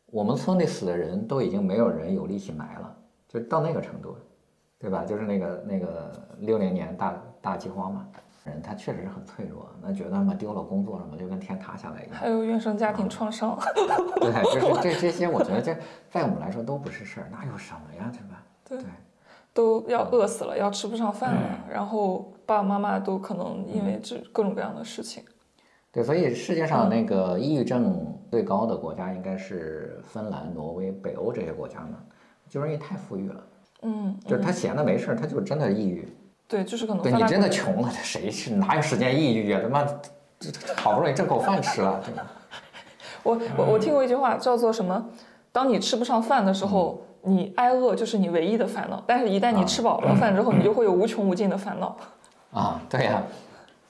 [0.08, 4.18] 我们村里死的人都已经没有人有力气埋了，就到那个程度，
[4.80, 5.06] 对吧？
[5.06, 8.08] 就是那个那个六零年大大饥荒嘛，
[8.44, 12.16] 人他确实是很脆弱，那觉得嘛丢了工作什么就跟天塌下来一样。
[12.16, 13.56] 还有原生家庭创伤。
[14.20, 15.78] 对，就是 这这些，我觉得这
[16.10, 18.44] 在我们来说都不是事儿，那有什么呀，对吧？
[18.68, 18.92] 对。
[19.60, 25.22] 都要饿死了，要吃不上饭了，然后爸爸妈妈都可能因为这各种各样的事情。
[25.92, 31.98] 对，所以世界上那个抑郁症最高的国家应该是芬兰、挪威、北欧这些国家呢，
[32.48, 33.44] 就是因为太富裕了。
[33.82, 36.08] 嗯，就是他闲的没事儿，他就真的抑郁。
[36.48, 37.04] 对，就是可能。
[37.04, 39.60] 对你真的穷了，谁是哪有时间抑郁啊？
[39.62, 39.84] 他妈，
[40.40, 42.26] 这好不容易挣口饭吃了，对吧？
[43.24, 45.06] 我我我听过一句话，叫做什么？
[45.52, 47.02] 当你吃不上饭的时候。
[47.22, 51.98] 你挨饿就是你唯一的烦恼，但是一旦你吃饱了饭之后，你就会有无穷无尽的烦恼。
[52.52, 53.24] 啊，对呀，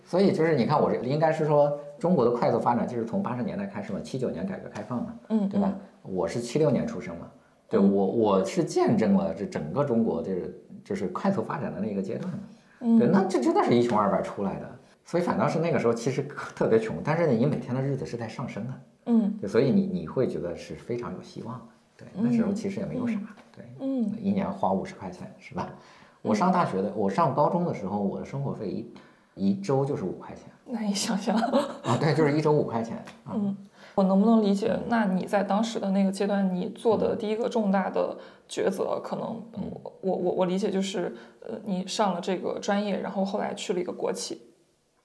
[0.05, 5.73] 所以就是你看，我这应该是说中国的快速发展就是从八十年代开始嘛，七九年改革开放嘛，嗯，对吧？
[6.01, 7.27] 我是七六年出生嘛，
[7.69, 14.69] 对我我是见证了这整个中国就是就是快速发展的那个阶段的，对，那这真的是一穷二白出来的，
[15.05, 16.23] 所以反倒是那个时候其实
[16.55, 18.73] 特别穷，但是你每天的日子是在上升的，
[19.05, 21.65] 嗯，对，所以你你会觉得是非常有希望的。
[21.99, 23.19] 对，那时候其实也没有啥，
[23.53, 25.69] 对，嗯，一年花五十块钱是吧？
[26.23, 28.93] 我上大学的，我上高中的时候，我的生活费一
[29.35, 33.03] 一周就是五块钱， 难以想象啊，对，就是一周五块钱。
[33.31, 33.55] 嗯，
[33.95, 34.77] 我能不能理解？
[34.87, 38.17] 那你在当时的那个阶段，你做的第一个重大的
[38.49, 44.41] 抉择，可能我我我我理解就是，呃，你上了这个专业，然后后来去了一个国企，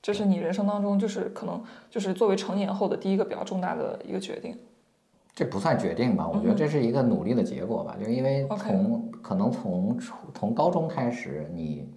[0.03, 4.57] 这是你人生当中就是可能就是作为成年后的第一个比较重大的一个决定。
[5.35, 6.29] 这不算决定吧？
[6.29, 7.97] 我觉得这是一个努力的结果吧。
[8.01, 11.93] 就因为从可能从初从高中开始，你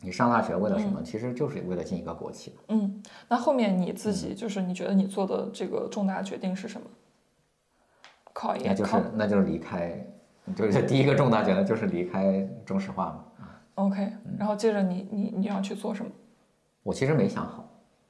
[0.00, 1.02] 你上大学为了什么？
[1.02, 2.54] 其实就是为了进一个国企。
[2.68, 6.86] 嗯，那后面你自己就是你觉得你做的这个重大决定是什么？
[8.32, 8.66] 考研？
[8.68, 10.06] 那就是那就是离开，
[10.54, 13.24] 就是第一个重大决定就是离开中石化嘛。
[13.74, 16.10] OK，然后接着你你你要去做什么？
[16.84, 17.68] 我其实没想好。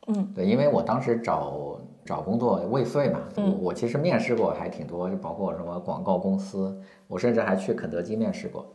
[0.08, 1.80] 嗯，对，因为我当时找。
[2.04, 8.66] 找工作未遂嘛，我我其实面试过还挺多，就包括什么广告公司，我甚至还去肯德基面试过，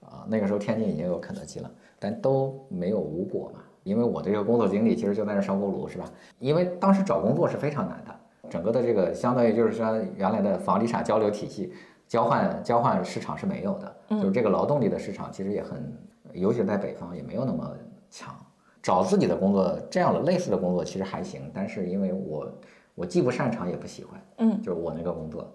[0.00, 3.60] 啊，那个时候天津已经有肯德基了，但都没有无果嘛。
[3.82, 6.04] 因为我的这个工作经历其实就在那烧锅炉是吧？
[6.38, 8.14] 因为当时找工作是非常难的，
[8.50, 11.72] 整个的这个相当于就是说原来的房地产交流体系，
[12.08, 15.96] 交换交换市场是没有的，就是这个劳动力的市场其实也很，
[16.32, 17.72] 尤其是在北方也没有那么
[18.10, 18.34] 强。
[18.86, 22.48] 找自己的工作，这样的类似的工作其实还行，但是因为我
[22.94, 25.52] 我既不擅长也不喜欢，嗯，就是我那个工作，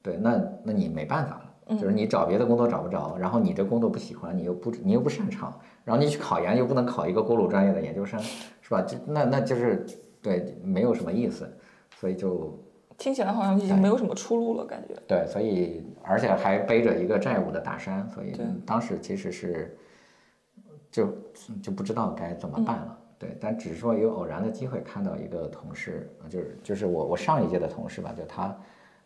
[0.00, 5.52] 对，那那你没办法了，就是你找别的工作找不着，然后你这工作不喜欢，你又不你又不擅长，
[5.84, 8.16] 然后你去考研又不能考一个锅炉专业的研究生，
[8.60, 8.80] 是吧？
[8.82, 9.84] 就那那就是
[10.22, 11.52] 对没有什么意思，
[11.98, 12.56] 所以就
[12.96, 14.94] 听起来好像已经没有什么出路了，感觉。
[15.08, 18.32] 对，所以而且还背着一个债务的大山，所以
[18.64, 19.76] 当时其实是
[20.90, 21.08] 就
[21.62, 22.98] 就不知道该怎么办了。
[23.18, 28.56] 对，但只是说有偶然的机会看到一个同事，呃就是就是我我上一届的同事吧，就他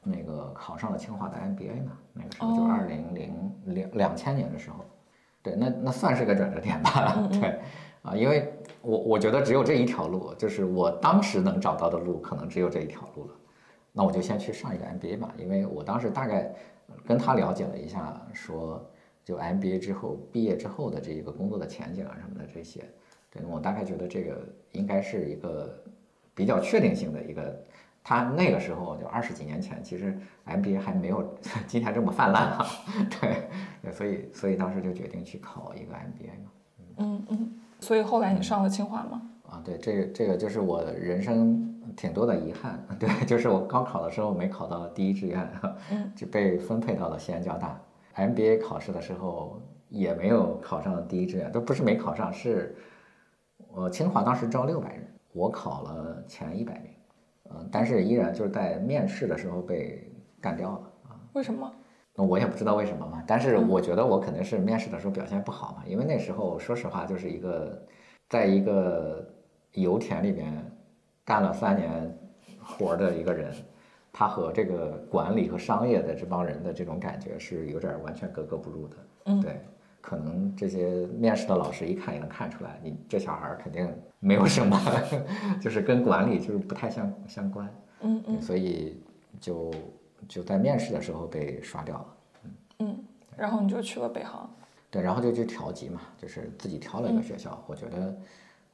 [0.02, 4.84] 那个考上了清华的 MBA 嘛，那个时候就哦二零零两两千年的时候，
[5.42, 7.60] 对，那那算是个转折点吧， 对。
[8.02, 13.30] 啊，因为我我觉得只有这一条路，就是我当时能找到的路，可能只有这一条路了。
[13.92, 16.52] 那我就先去上一个 MBA 吧，因为我当时大概
[17.06, 18.84] 跟他了解了一下，说
[19.24, 22.82] 就 MBA 之后毕业之后的这一个工作的前景啊什么的这些，
[23.30, 25.72] 对我大概觉得这个应该是一个
[26.34, 27.62] 比较确定性的一个。
[28.04, 32.66] 他那个时候就二十几年前，其实 MBA 还没有 今天这么泛滥啊，
[33.20, 33.44] 对
[33.80, 36.50] 对，所以所以当时就决定去考一个 MBA 嘛。
[36.96, 37.60] 嗯嗯。
[37.78, 39.22] 所以后来你上了清华吗？
[39.48, 42.84] 啊，对，这个这个就是我人生挺多的遗憾。
[42.98, 45.48] 对，就是我高考的时候没考到第一志愿，
[45.92, 47.80] 嗯就被分配到了西安交大。
[48.16, 52.76] MBA 考试的时候也没有考上第一志愿，都不是没考上，是
[53.68, 56.90] 我清华当时招六百人，我考了前一百名，
[57.50, 61.20] 嗯，但是依然就是在面试的时候被干掉了啊。
[61.32, 61.72] 为什么？
[62.14, 67.82] 那我也不知道为什么嘛，但是我觉得我肯定是面试的时候表现不好嘛，因为那时候说实话就是一个，
[68.28, 69.26] 在一个
[69.72, 70.52] 油田里边
[71.24, 72.18] 干了三年
[72.62, 73.50] 活儿的一个人，
[74.12, 78.96] 他和这个管理和商业的这帮人的这种感觉是有点完全格格不入的。
[79.24, 79.60] 嗯对，
[80.00, 83.88] 可能这些面试的老师一看也能看出来，你这小孩肯定
[84.20, 84.78] 没有什么，
[85.62, 87.68] 就是跟管理就是不太相相关。
[88.02, 89.00] 嗯嗯所以
[89.40, 89.72] 就
[90.28, 92.06] 就在面试的时候被刷掉了。
[92.44, 93.04] 嗯嗯。
[93.36, 94.48] 然后你就去了北航。
[94.90, 97.64] 对，然后就去调剂嘛，就是自己挑了一个学校。
[97.66, 98.14] 我觉得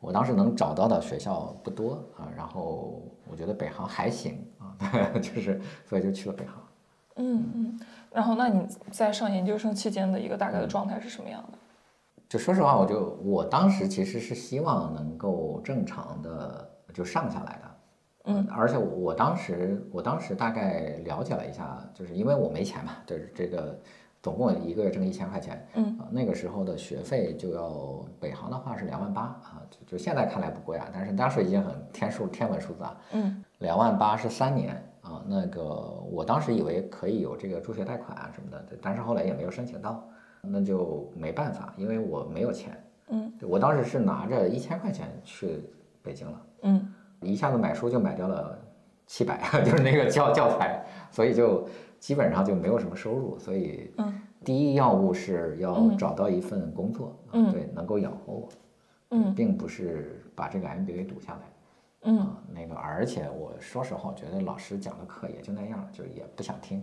[0.01, 4.77] 我当时能找到的学校不多啊，然后我觉得北航还行啊，
[5.21, 6.55] 就是所以就去了北航。
[7.17, 7.81] 嗯嗯。
[8.13, 11.59] 然后，那你在上研究生期间的一个大概的状态是什么样的？
[12.29, 17.75] 就说实话，我就我当时其实是希望能够正常的就上下来的。
[18.25, 23.79] 嗯，而且我我当时我当时大概了解了一下，就是因为我没钱嘛，就是这个
[24.29, 25.99] 总共一个月挣一千块钱，嗯。
[25.99, 33.43] 啊，那个时候的学费就要北航的话是两万八啊，就就现在看来不贵啊，但是当时已经很天数天文数字啊，嗯。
[33.61, 35.63] 两万八是三年啊，那个
[36.13, 40.07] 我当时以为可以有这个助学贷款啊什么的，但是后来也没有申请到，
[40.43, 43.33] 那就没办法，因为我没有钱，嗯。
[43.41, 45.65] 我当时是拿着一千块钱去
[46.03, 46.43] 北京了。
[46.65, 46.95] 嗯。
[47.23, 48.59] 一下子买书就买掉了
[49.07, 51.67] 七百， 就是那个教教材，所以就
[51.99, 53.39] 基本上就没有什么收入。
[53.39, 57.17] 所以嗯第一要务是要嗯找到一份工作，
[57.53, 58.49] 对，能够养活我，
[59.11, 61.41] 嗯并不是把这个 MBA 读下来。
[62.03, 66.79] 嗯啊，那个，而且我说实话，我觉得老师讲的课也就那样，就也不想听，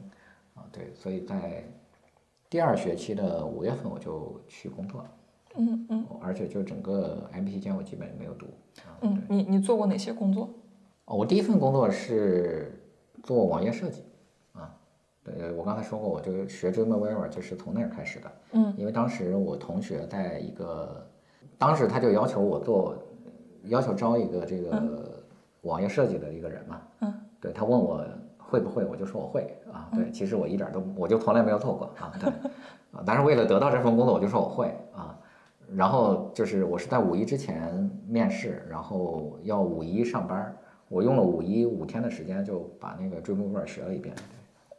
[0.54, 1.63] 啊，对，所以在
[2.49, 5.10] 第二学期的五月份我就去工作了，
[5.56, 8.45] 嗯嗯而且就整个 M 期间我基本没有读，
[8.82, 9.23] 啊，嗯。
[9.30, 10.49] 你你做过哪些工作？
[11.06, 12.78] 哦，我第一份工作是
[13.23, 14.14] 做网页设计，啊，
[15.26, 18.72] 对，我刚才说过，我就学 Dreamweaver 就是从那儿开始的，嗯。
[18.78, 21.04] 因为当时我同学在一个，
[21.58, 22.96] 当时他就要求我做，
[23.64, 24.80] 要求招一个这个
[25.62, 27.14] 网页设计的一个人嘛，嗯。
[27.42, 28.06] 对他问我
[28.38, 32.30] 会不会，我就说我会啊，对，其实我一点儿都，我就从来没有做过啊，对，
[32.92, 35.18] 啊，但是为了得到这份工作，我就说我会啊，
[35.76, 40.56] 然后就是我是在五一之前面试，然后要五一上班儿，
[40.88, 44.16] 我用了五一五天的时间就把那个 Dreamweaver 学了一遍，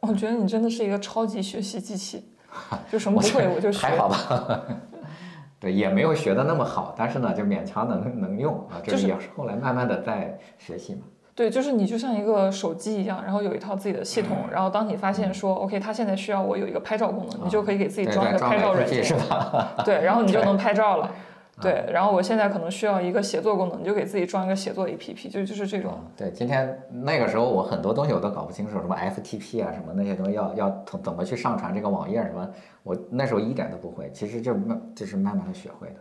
[0.01, 2.25] 我觉得你真的是一个超级学习机器，
[2.91, 3.87] 就什么我不会我就学。
[3.87, 4.61] 还好吧。
[5.59, 11.01] 对，也没有学的那么好，但是呢，就勉强能能用啊，这就是也是后来慢慢的在学习嘛。
[11.33, 19.73] 对，就是你就像一个手机一样，然后有一套自己的系统，然后当你发现说，OK，它现在需要我有一个拍照功能，你就可以给自己装一个拍照软件，吧？
[19.83, 21.11] 对，然后你就能拍照了。
[21.59, 25.93] 对，然后我现在可能需要一个写作功能，你就给自己装一个写作 APP，就就是这种。
[25.95, 32.47] 嗯对，今天那个时候我很多东西我都搞不清楚，什么 FTP 啊，什么那些东西要要怎怎么去上传这个网页什么，
[32.83, 35.95] 我那时候一点都不会，其实就慢就是慢慢的学会的。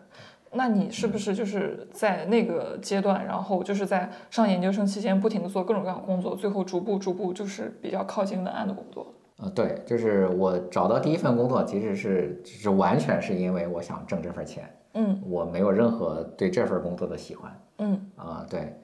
[0.53, 9.07] 那你是不是就是在那个阶段，然后就是在上研究生期间不停的做各种各样的工作，最后逐步逐步就是比较靠近文案的工作？
[9.39, 14.65] 呃，对，就是我找到第一份工作，其实是就是完全是因为我想挣这份钱，
[14.95, 17.61] 嗯我没有任何对这份工作的喜欢。
[17.79, 18.75] 嗯啊、对，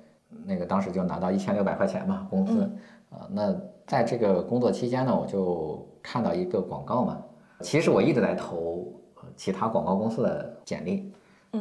[0.44, 2.70] 那个当时就拿到一千六百块钱嘛，工资。
[3.08, 3.54] 啊、那
[3.86, 7.22] 在这个工作期间呢，我就看到一个广告嘛。
[7.60, 11.10] 其实我一直在投呃其他广告公司的简历，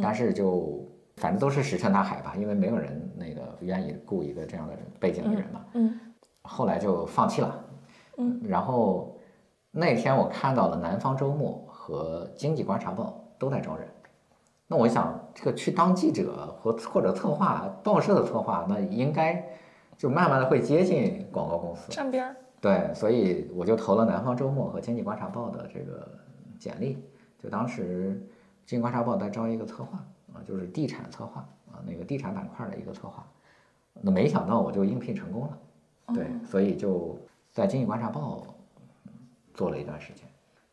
[0.01, 0.85] 但是就
[1.15, 5.61] 反正都是石沉大海吧，因为没有人那个愿意雇一个这样的背景的人嘛。
[5.75, 5.97] 嗯
[6.43, 7.65] 后来就放弃了。
[8.21, 9.17] 嗯，然后
[9.71, 13.87] 那天我看到了《南方周末》和《经济观察报》都在招人，
[14.67, 19.43] 那我想这个去当记者或或者策划报社的策划，那应该
[19.97, 21.91] 就慢慢的会接近广告公司。
[21.91, 22.35] 沾边儿。
[22.59, 26.07] 对，所以我就投了《南方周末》和《经济观察报》的这个
[26.59, 27.03] 简历。
[27.41, 28.21] 就当时
[28.69, 29.97] 《经济观察报》在招一个策划
[30.31, 33.25] 啊，就是地产策划啊，那个地产板块的一个策划。
[33.99, 35.57] 那没想到我就应聘成功了，
[36.13, 37.17] 对，所以就
[37.51, 38.41] 在《经济观察报》
[39.53, 40.25] 做了一段时间。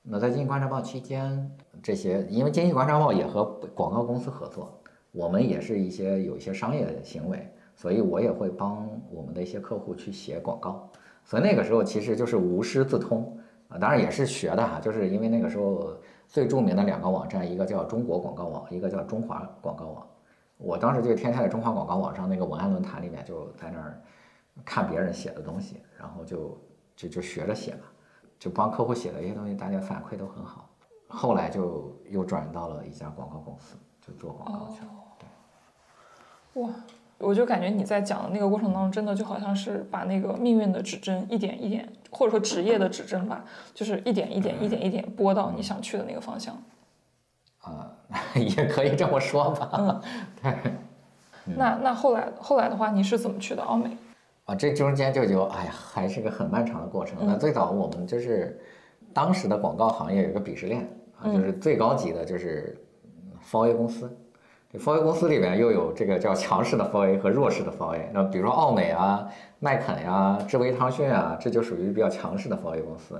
[0.02, 1.50] 那在《经济观察报》期间，
[1.82, 10.88] 这些因为《经济观察报》也和广告公司合作，我们也是一些有一些商业行为，所以我也会帮我们的一些客户去写广告。
[11.24, 13.36] 所以那个时候其实就是无师自通
[13.68, 15.94] 啊，当然也是学的哈，就是因为那个时候
[16.28, 20.06] 最著名的两个网站，一个叫中国广告网，一个叫中华广告网。
[20.56, 24.00] 我当时就天天在中华广告网上那个文案论坛里面，就在那儿
[24.64, 26.56] 看别人写的东西，然后就
[26.98, 27.84] 就就学着写吧，
[28.40, 30.68] 就帮客户写的一些东西，大家反馈都很好。
[31.06, 34.90] 后来就又转到了一家广告公司，就做广告去了。
[36.52, 36.70] 对，哇，
[37.18, 46.60] 我就感觉你在讲的那个过程当中，真的就好像是把那个命运的指针一点一点，或者说职业的指针吧，就是一点一点、一点一点拨到你想去的那个方向。
[47.60, 47.92] 啊，
[48.34, 49.70] 也可以这么说吧。
[49.72, 50.02] 嗯，
[50.42, 50.74] 对。
[51.56, 53.96] 那那后来后来的话，你是怎么去的奥美？
[54.48, 57.18] 啊，这中间就有哎呀，还是个很漫长的过程。
[57.26, 58.58] 那最早我们就是
[59.12, 60.88] 当时的广告行业有个鄙视链
[61.20, 62.74] 啊，就是最高级的就是
[63.44, 64.10] 4A 公司。
[64.72, 68.08] 这 4A 公司里面又有这个叫强势的 4A 和弱势的 4A。
[68.10, 69.28] 那比如说奥美啊、
[69.58, 73.16] 麦肯呀、智威汤逊啊，这就属于比较强势的 4A 公司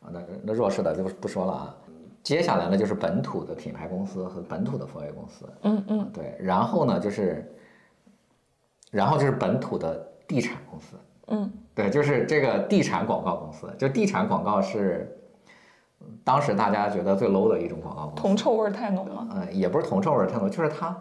[0.00, 0.08] 啊。
[0.10, 1.76] 那那弱势的就不说了啊。
[2.22, 5.44] 接下来呢，就是本土的品牌公司和本土的 4A 公司。
[5.64, 6.34] 嗯嗯，对。
[6.40, 7.54] 然后呢，就是
[8.90, 10.96] 然后就是本土的地产公司。
[11.28, 13.72] 嗯，对，就是这个地产广告公司。
[13.78, 15.16] 就地产广告是
[16.24, 18.20] 当时大家觉得最 low 的一种广告公司。
[18.20, 19.28] 铜臭味儿太浓了。
[19.34, 21.00] 嗯，也不是铜臭味儿太浓，就是他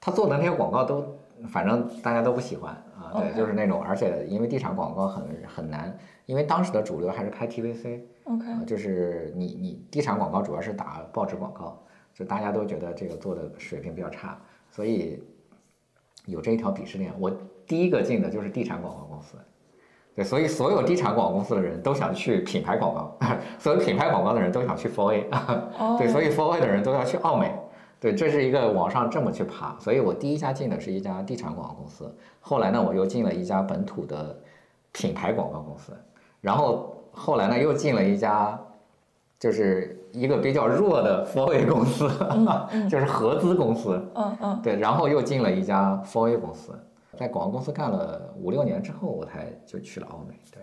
[0.00, 1.04] 他做的那些广告都，
[1.48, 3.12] 反正大家都不喜欢啊。
[3.14, 5.96] 对，就是那种，而且因为地产广告很很难，
[6.26, 8.00] 因为当时的主流还是拍 TVC。
[8.24, 11.82] OK，就是你你地产广告主要是打报纸广告，
[12.14, 14.38] 就大家都觉得这个做的水平比较差，
[14.70, 15.20] 所以
[16.26, 17.12] 有这一条鄙视链。
[17.18, 17.32] 我
[17.66, 19.36] 第一个进的就是地产广告公司，
[20.14, 23.18] 对，所以所有地产广告公司的人都想去品牌广告，
[23.58, 25.24] 所有品牌广告的人都想去 4A，
[25.98, 27.52] 对，所以 4A 的人都要去奥美，
[28.00, 29.76] 对，这是一个往上这么去爬。
[29.78, 34.38] 所以我第一家进的是一家地产广告公司，后来呢，我又进了一家本土的
[34.92, 35.92] 品牌广告公司，
[36.40, 36.96] 然后。
[37.14, 38.58] 后来呢，又进了一家，
[39.38, 42.10] 就是一个比较弱的 4A 公司，
[42.88, 44.02] 就是合资公司。
[44.14, 44.60] 嗯嗯。
[44.62, 46.72] 对，然后又进了一家 4A 公司，
[47.18, 50.34] 在广告公司干了五六年之后，我才就去了奥美。
[50.50, 50.62] 对。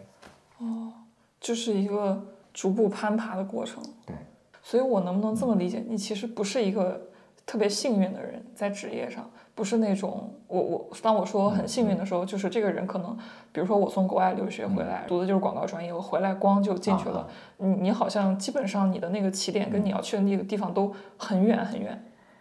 [0.65, 0.91] 哦，
[1.39, 2.21] 就是一个
[2.53, 3.83] 逐步攀爬的过程。
[4.05, 4.15] 对。
[4.61, 5.83] 所以我能不能这么理解？
[5.87, 7.01] 你其实不是一个
[7.45, 9.29] 特别幸运的人，在职业上。
[9.55, 13.17] 不是那种我我当我说很幸运的时候，就是这个人可能，
[13.51, 17.27] 比如说我从国外留学回来，读的就是广告专业，我回来光就进去了。
[17.57, 21.91] 你你好像基本上你的那个起点跟你要去的那个地方都很远很远。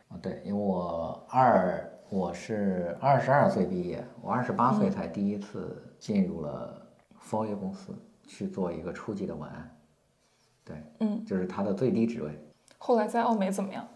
[0.09, 6.83] 啊，对，因为我二我是二十二岁毕业，我二十八岁才第一次进入了
[7.19, 7.93] f o r 公司
[8.27, 9.79] 去做一个初级的文案。
[10.65, 12.33] 对，嗯，就是他的最低职位。
[12.79, 13.87] 后来在奥美怎么样？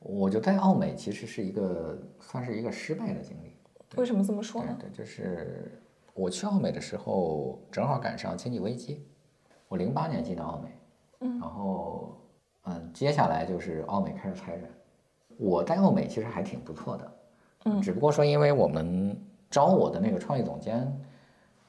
[0.00, 3.56] 我就在奥美，其实是一个算是一个失败的经历。
[3.96, 4.76] 为什么这么说呢？
[4.80, 5.80] 对，就是
[6.12, 9.06] 我去奥美的时候，正好赶上经济危机。
[9.68, 10.68] 我零八年进的奥美，
[11.20, 12.20] 嗯，然后
[12.64, 14.68] 嗯，接下来就是奥美开始裁人。
[15.36, 17.12] 我在奥美其实还挺不错的，
[17.64, 19.16] 嗯，只不过说因为我们
[19.50, 20.80] 招我的那个创意总监，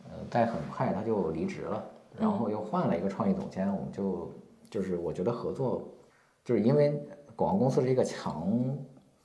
[0.05, 1.83] 呃，在很快他就离职了，
[2.17, 4.31] 然后又换了一个创意总监，我们就
[4.69, 5.87] 就是我觉得合作，
[6.43, 7.01] 就是因为。
[7.37, 8.49] 广告公司是一个强、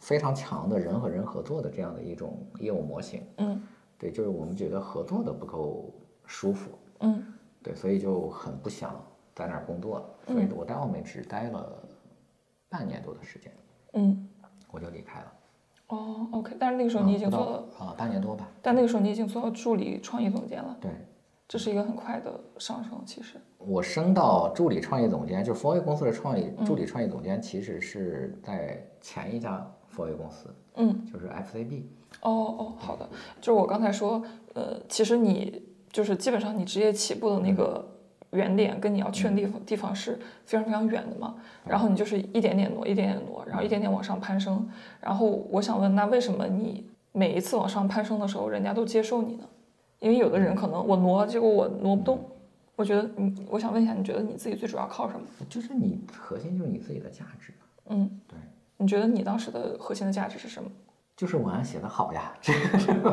[0.01, 3.23] 非常强的人和人合作的这样的一种业务模型。
[3.37, 3.63] 嗯，
[3.97, 5.95] 对，就是我们觉得合作的不够
[6.27, 6.73] 舒服。
[6.99, 7.25] 嗯，
[7.63, 9.01] 对，所以就很不想
[9.33, 10.07] 在那儿工作了。
[10.27, 11.81] 所以我在澳美只待了
[12.69, 13.53] 半年多的时间。
[13.93, 14.29] 嗯，
[14.73, 15.33] 我就离开了。
[15.91, 18.49] 哦，OK，但是那个时候你已经做了啊，半年多吧。
[18.63, 20.77] 但那个时候你已经做到助理创意总监了。
[20.81, 20.91] 对。
[21.49, 31.83] 这是一个很快的上升，其实我升到助理创意总监，就是 f o r 公司的创意助理创意总监，其实是在前一家 f o r 公司，嗯，就是 FCB。
[32.23, 33.09] 哦哦，好的，
[33.41, 34.23] 就是我刚才说，
[34.55, 35.61] 呃，其实你
[35.91, 37.85] 就是基本上你职业起步的那个
[38.31, 41.35] 原点跟你要去的地方地方是非常非常远的嘛，
[41.67, 44.69] 然后你就是一点点挪，一点点挪，然后一点点往上攀升，
[45.01, 49.45] 然后我想问，那为什么你每一次往上攀升的时候，人家都接受你呢？
[49.99, 52.19] 因为有的人可能我挪，结果我挪不动。
[52.77, 55.27] 我觉得你，我想问一下，你觉得你自己最主要靠什么？
[55.51, 57.53] 就是你核心就是你自己的价值。
[57.89, 58.39] 嗯，对。
[58.79, 60.71] 你觉得你当时的核心的价值是什么？
[61.21, 62.51] 就是文案写得好呀，这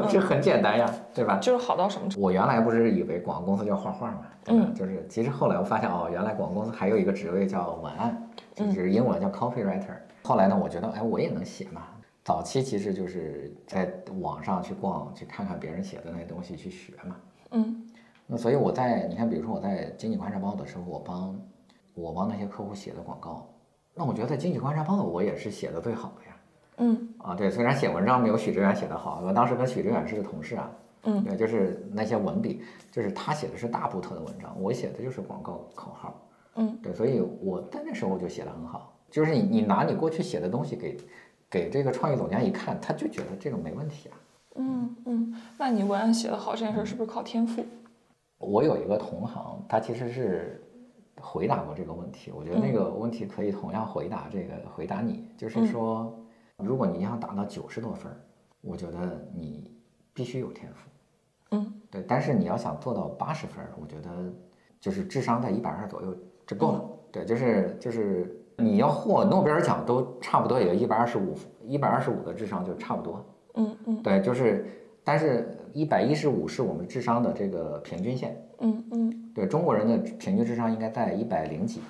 [0.08, 1.38] 这很简单呀，对吧？
[1.41, 2.26] 就是好到什么程度？
[2.26, 9.91] 我原来不是以为广告公司叫画画嘛，嗯，就是其实后来我发现哦，原来广告公司还有一个职位叫文案，就是英文叫 copywriter。
[10.24, 11.82] 后来呢，我觉得哎，我也能写嘛。
[12.24, 17.16] 早期其实就是在网上去逛，去看看别人写的那些东西去学嘛。
[17.51, 17.86] 嗯。
[18.26, 21.38] 那所以我在你看，比如说我在经济观察报的时候，我帮
[21.93, 23.45] 我帮那些客户写的广告，
[23.93, 26.36] 那我觉得在经济观察报我也是写的最好的呀。
[26.78, 27.09] 嗯。
[27.19, 30.71] 啊，对，虽然写文章没有许知远写的好，我当时跟许知远是同事啊，
[31.03, 36.15] 嗯，对，就是那些文笔，就是他写的是大部头的文章，我写的就是广告口号，
[36.55, 40.97] 嗯，对，所以我在那时候就写的很好，就是你你拿你过去写的东西给
[41.49, 44.15] 给这个创意总监一看，他就觉得这个没问题啊，
[44.55, 47.65] 嗯嗯，那你文案写得好这件事是不是靠天赋？
[48.38, 50.63] 我有一个同行，他其实是
[51.19, 56.17] 回答过这个问题，我觉得那个问题可以同样回答这个回答你，就是说。
[56.64, 58.18] 如果你想达到九十多分儿，
[58.62, 59.72] 我觉得你
[60.14, 60.89] 必须有天赋，
[61.51, 62.03] 嗯，对。
[62.08, 64.34] 但是你要想做到八十分儿，我觉得
[64.80, 66.16] 就是智商在一百二左右
[66.47, 66.84] 就够了。
[67.12, 73.24] 对，就是就是你要获诺贝尔奖都差不多也就一百二十五，一百二十五的智商就差不多。
[73.53, 74.01] 嗯嗯。
[74.01, 74.66] 对，就是，
[75.03, 78.36] 但是一百一十五是我们智商的这个平均线。
[78.62, 79.32] 嗯嗯。
[79.36, 81.82] 对中国人的平均智商应该在一百零几。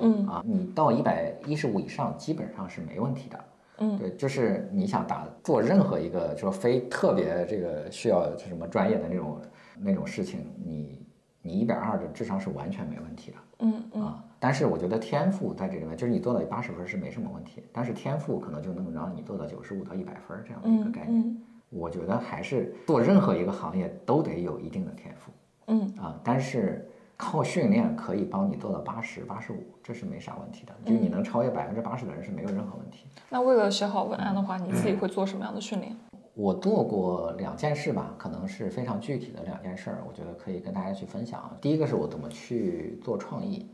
[0.00, 3.38] 嗯啊，你到一百一十五以上基本上是没问题的。
[3.78, 9.40] 嗯，对，就是你想打做任何一个说非特别这个需要什么专业的那种
[9.78, 11.06] 那种事情，你
[11.42, 13.36] 你一百二的智商是完全没问题的。
[13.60, 21.36] 嗯嗯啊，但是我觉得天赋在这里面，就是你做到八十分是没什么问题，但是天赋可能就能让你做到九十五到一百分这样的一个概念。
[21.70, 25.32] 我觉得还是做任何一个行业都得有一定的天赋。
[25.66, 26.88] 嗯啊，但是。
[27.16, 30.74] 靠训练可以帮你做到八十八十五，这是没啥问题的。
[30.84, 33.06] 就你能超越百分之八十的人是没有任何问题。
[33.30, 35.96] 那为了写好文案的话，你自己会做什么样的训练？
[36.34, 41.50] 我做过两件事吧，可能是非常具体的两件事儿，我觉得可以跟大家去分享。
[41.62, 43.70] 第一个是我怎么去做创意。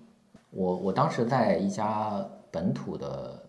[0.51, 3.43] 我我当时在一家本土的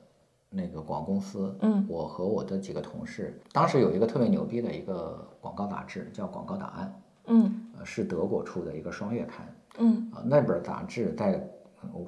[0.49, 6.87] 那个广告公司，嗯，我和我的几个同事，当时有一个特别牛逼的一个广告杂志叫《广告档案》，
[7.27, 9.45] 嗯，呃，是德国出的一个双月刊。
[9.79, 11.47] 嗯啊，那本杂志在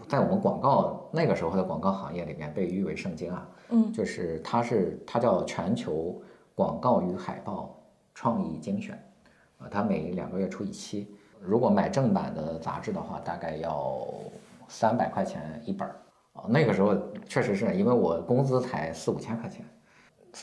[0.07, 3.47] 在我们广告那个时候的广告行业里面被誉为圣经啊。
[3.69, 6.21] 嗯，就是它是它叫全球
[6.53, 7.75] 广告与海报
[8.13, 8.93] 创意精选，
[9.57, 11.11] 啊，它每两个月出一期。
[11.41, 14.07] 如果买正版的杂志的话，大概要
[14.67, 15.95] 三百块钱一本儿
[16.33, 16.45] 啊。
[16.47, 16.95] 那个时候
[17.27, 19.65] 确实是因为我工资才四五千块钱，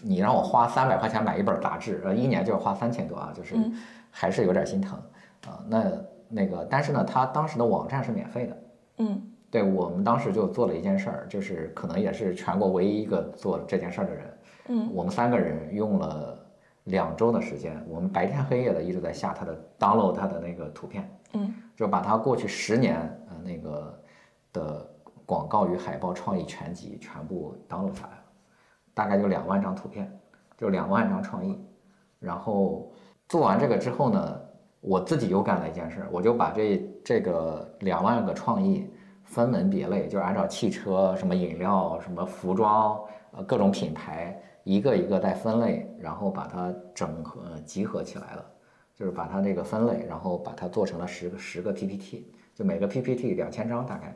[0.02, 3.56] 你让我花三百块钱买一本杂志，呃，一年就要花三千多啊，就是
[4.10, 4.98] 还是有点心疼
[5.46, 5.64] 啊。
[5.68, 5.90] 那
[6.34, 8.56] 那个，但是呢，他当时的网站是免费的。
[8.98, 14.38] 嗯，对我们当时就做了一件事儿，就是可能也是全国唯一一个做这件事儿的人。
[14.68, 16.38] 嗯，我们三个人用了
[16.84, 21.06] 两周的时间，我们白天黑夜的一直在下他的 download 他的那个图片。
[21.34, 22.96] 嗯，就把他过去十年
[23.28, 24.02] 呃那个
[24.54, 24.90] 的
[25.26, 28.22] 广告与海报创意全集全部 download 下来了，
[28.94, 30.10] 大概就两万张图片，
[30.56, 31.62] 就两万张创意。
[32.18, 32.90] 然后
[33.28, 34.40] 做完这个之后呢？
[34.82, 38.90] 我自己又干了一件事，我就把这这个两万个创意
[39.22, 48.44] 分门别类，就是按照汽车、什么饮料、什么服装，呃，各种品牌一个一个在分类，然后把它整合集合起来了，
[48.92, 54.12] 就是把它这个分类，然后把它做成了十个十个 PPT，就每个 PPT 两千张大概，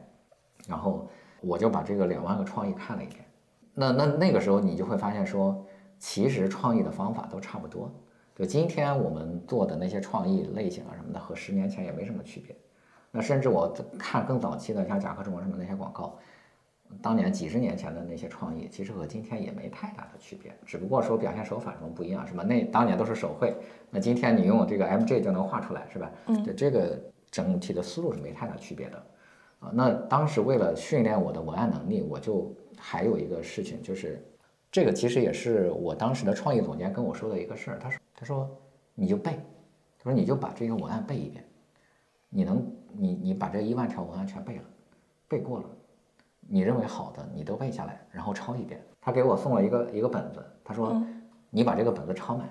[0.66, 1.08] 然后
[1.40, 3.24] 我就把这个两万个创意看了一遍，
[3.72, 5.64] 那那那个时候你就会发现说，
[6.00, 7.88] 其实创意的方法都差不多。
[8.36, 12.54] 就今天我们做的那些创意类型啊什么的，和十年前也没什么区别。
[13.10, 16.18] 那甚至我看更早期的，像甲壳虫什么那些广告，
[17.00, 20.54] 当年几十年前的那些创意，其实和今天也没太大的区别。
[20.66, 23.56] 只不过说表现手法什么不一样，是吧那当年都是手绘，
[23.88, 26.12] 那今天你用这个 MJ 就能画出来，是吧？
[26.26, 29.02] 嗯，对，这个整体的思路是没太大区别的。
[29.60, 34.22] 啊，那当时为了训练我的文案能力，我就还有一个事情，就是
[34.76, 37.98] 这个其实也是我当时的创意总监跟我说的一个事儿，他说。
[38.14, 38.46] 他说
[38.94, 39.32] ：“你就背，
[39.98, 41.42] 他说你就把这个文案背一遍，
[42.28, 42.62] 你能，
[42.92, 44.62] 你你把这一万条文案全背了，
[45.28, 45.64] 背过了，
[46.46, 48.78] 你认为好的你都背下来，然后抄一遍。
[49.00, 51.02] 他给我送了一个一个本子，他说
[51.48, 52.46] 你把这个本子抄满，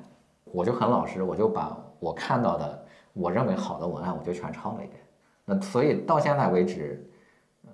[0.46, 5.00] 我就很老实，我就把我看到的我认为好的文案我就全抄了一遍。
[5.46, 7.08] 那所以到现在为止，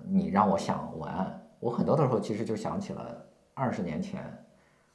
[0.03, 4.23] 你让我想文案，我很多的时候其实就想起了二十年前。”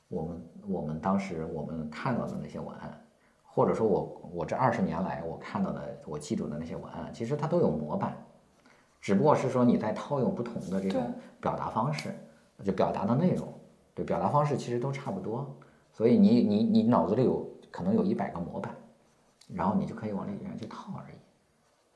[0.09, 3.05] 我们我们当时我们看到的那些文案，
[3.43, 8.17] 或者说我我这二十年来我看到的我记住的那些文案，其实它都有模板，
[9.01, 12.15] 只不过是说你在套用不同的这种表达方式，
[12.63, 13.53] 就表达的内容，
[13.97, 15.45] 对，表达方式其实都差不多，
[15.93, 18.73] 所以你你你脑子里有可能有一百个模板，
[19.53, 21.17] 然后你就可以往里面去套而已，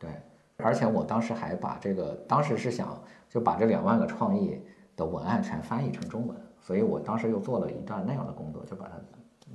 [0.01, 0.11] 对，
[0.57, 4.61] 而且我当时还把这个，当时是想就把这两万个创意
[4.97, 8.95] 的文案全翻译成中文，所以我当时又做了一段那样的工作，就把它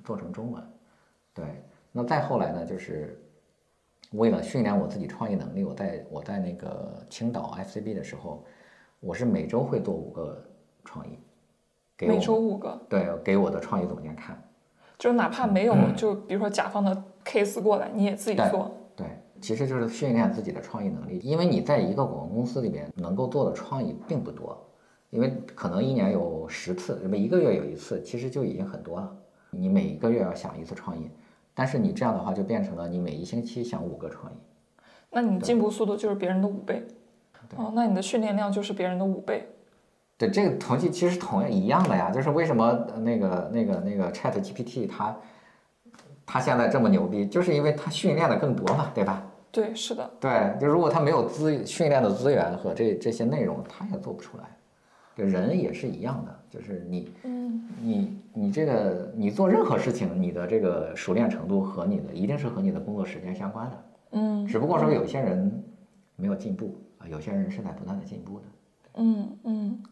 [0.03, 0.64] 做成中文，
[1.34, 1.64] 对。
[1.91, 3.18] 那再后来呢，就是
[4.12, 8.43] 为了训练我自己创意能力，我在我在那个青岛 FCB 的时候，
[8.99, 10.43] 我是每周会做五个
[10.84, 11.18] 创意，
[11.95, 14.38] 给每周五个，对，给我的创意总监看，
[14.97, 19.08] 就是哪怕没有，就比如说甲方的 case 过来，你也自己做，对，
[19.39, 24.64] 其实就是训练自己的创意能力，因为你在一个广告公司里面能够做的创意并不多，
[25.16, 29.16] 因为可能一年有十次，那么一个月有一次，其实就已经很多了，
[29.49, 31.09] 你每一个月要想一次创意。
[31.53, 34.36] 但是你这样的话，就变成了你每一星期想五个创意，
[35.09, 36.86] 那你进步速度就是别人的五倍，
[37.55, 39.47] 哦，那你的训练量就是别人的五倍。
[40.18, 45.16] 对，这个同其实同样一样的呀，就是为什么那个那个那个 Chat GPT 它
[46.26, 49.26] 它现在这么牛逼，就是因为它训练的更多嘛，对吧？
[49.51, 50.11] 对，是的。
[50.20, 54.43] 对，就如果它没有资训练的资源和这这些内容，它也做不出来。
[55.16, 65.63] 对，人也是一样的，就是你，嗯，你你这个你做任何事情，你的这个熟练程度和你的一定是和你的工作时间相关的，嗯，只不过说有些人
[66.18, 68.45] 没有进步啊，有些人是在不断的进步的，
[68.95, 69.84] 嗯嗯，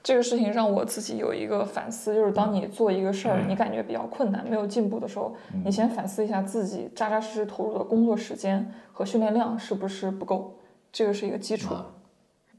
[0.00, 5.34] 这个事情让我自己有一个反思，就是当你做一个事儿，你感觉比较困难、没有进步的时候，
[5.64, 10.54] 你先反思一下自己扎扎实实投入的工作时间和训练量是不是不够，
[10.92, 11.74] 这个是一个基础。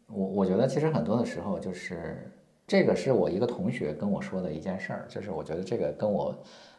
[0.08, 2.32] 我我觉得其实很多的时候就是，
[2.68, 6.36] 这个是我一个同学跟我说的一件事儿，就是我觉得这个跟我，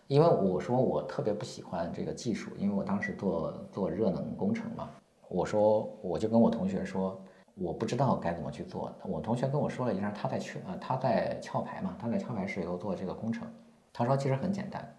[0.07, 4.91] 因为我说我特别不喜欢这个技术，因为我当时做做热能工程嘛，
[5.29, 7.21] 我说我就跟我同学说，
[7.55, 8.93] 我不知道该怎么去做。
[9.03, 13.47] 我同学跟我说了一下，他在去呃他在壳牌嘛，他在壳牌石油做这个工程，
[13.93, 14.97] 他说其实很简单，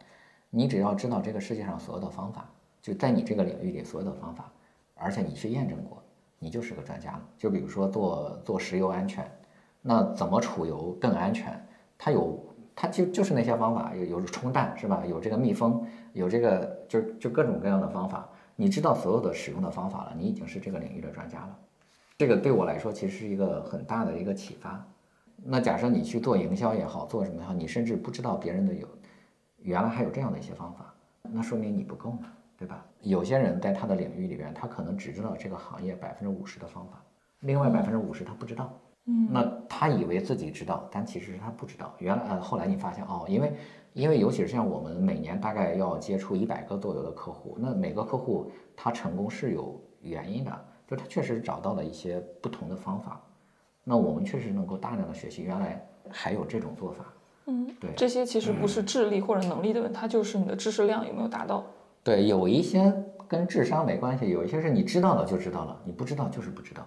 [0.49, 2.49] 你只要知道这个世界上所有的方法，
[2.81, 4.51] 就在你这个领域里所有的方法，
[4.95, 6.01] 而且你去验证过。
[6.45, 7.21] 你就是个专家了。
[7.39, 9.25] 就比如说做做石油安全，
[9.81, 11.59] 那怎么储油更安全？
[11.97, 12.39] 它有，
[12.75, 15.03] 它就就是那些方法，有有冲淡是吧？
[15.07, 15.83] 有这个密封，
[16.13, 18.29] 有这个就就各种各样的方法。
[18.55, 21.57] 你知道所有的使用的方法了，你已经是这个领域的专家了。
[22.15, 24.85] 这个对我来说其实是一个很大的一个启发。
[25.43, 28.87] 那假设你去做营销也好，做什么也好，你甚至不知道别人的有，
[29.57, 30.93] 原来还有这样的一些方法，
[31.23, 32.27] 那说明你不够呢。
[32.57, 32.85] 对吧？
[33.01, 37.01] 有些人在他的领域里边，他可能只知道这个行业百分之五十的方法，
[37.41, 38.73] 另外百分之五十他不知道。
[39.07, 41.93] 嗯，那他以为自己知道，但其实是他不知道。
[41.99, 43.53] 原来呃，后来你发现哦，因为
[43.93, 53.21] 因为尤其是像我们每年大概要接触一百个左右的客户，那每个客户他成功是有原因的，就他确实找到了一些不同的方法。
[53.83, 57.05] 那我们确实能够大量的学习，原来还有这种做法。
[57.45, 61.63] 嗯，对，这些其实不是智力或者能力的问题，它就是你的知识量有没有达到。
[62.05, 62.93] 对，有一些
[63.27, 66.85] 跟智商没关系，有一些是你知道了就知道了，你不知道就是不知道。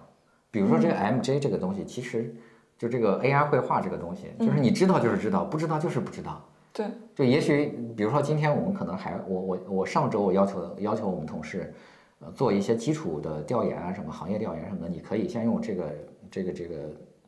[0.49, 2.33] 比如说这个 MJ 这个东西，其实
[2.77, 6.41] 就这个 AI 绘画这个东西，就是你知道就是知道，不知道就是不知道。
[6.71, 11.73] 对，就也许比如说今天我们可能还我我我上周我要求要求我们同事，
[12.21, 15.83] 呃，做一些基础的调研啊，什么行业调研什么的，你可以先用这个
[16.31, 16.75] 这个这个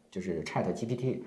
[0.09, 1.19] 就是 Chat GPT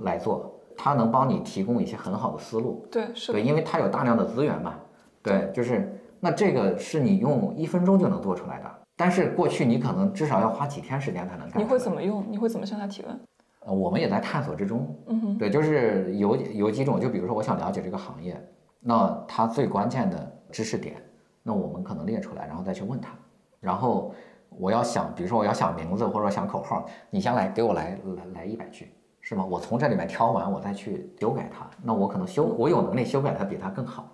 [0.00, 2.86] 来做，它能帮你提供一些很好的思路。
[2.90, 4.78] 对，是对，因为它有大量的资源嘛。
[5.22, 5.92] 对，就是。
[6.26, 11.62] 那这个是你用一分钟就能做出来的，但是过去你可能至少要花几天时间才能干。
[11.62, 12.26] 你会怎么用？
[12.28, 13.20] 你会怎么向他提问？
[13.60, 14.92] 呃，我们也在探索之中。
[15.06, 18.36] 嗯哼，对，就是有有几种，就比如说我想了解这个行业，
[18.80, 20.96] 那它最关键的知识点，
[21.44, 23.12] 那我们可能列出来，然后再去问他。
[23.60, 24.12] 然后
[24.48, 29.46] 我要想，比如说我要想名字或者想口号，你先来给我来来来一百句，是吗？
[29.48, 31.70] 我从这里面挑完，我再去修改它。
[31.84, 34.10] 那我可能修，我有能力修改它比它更好。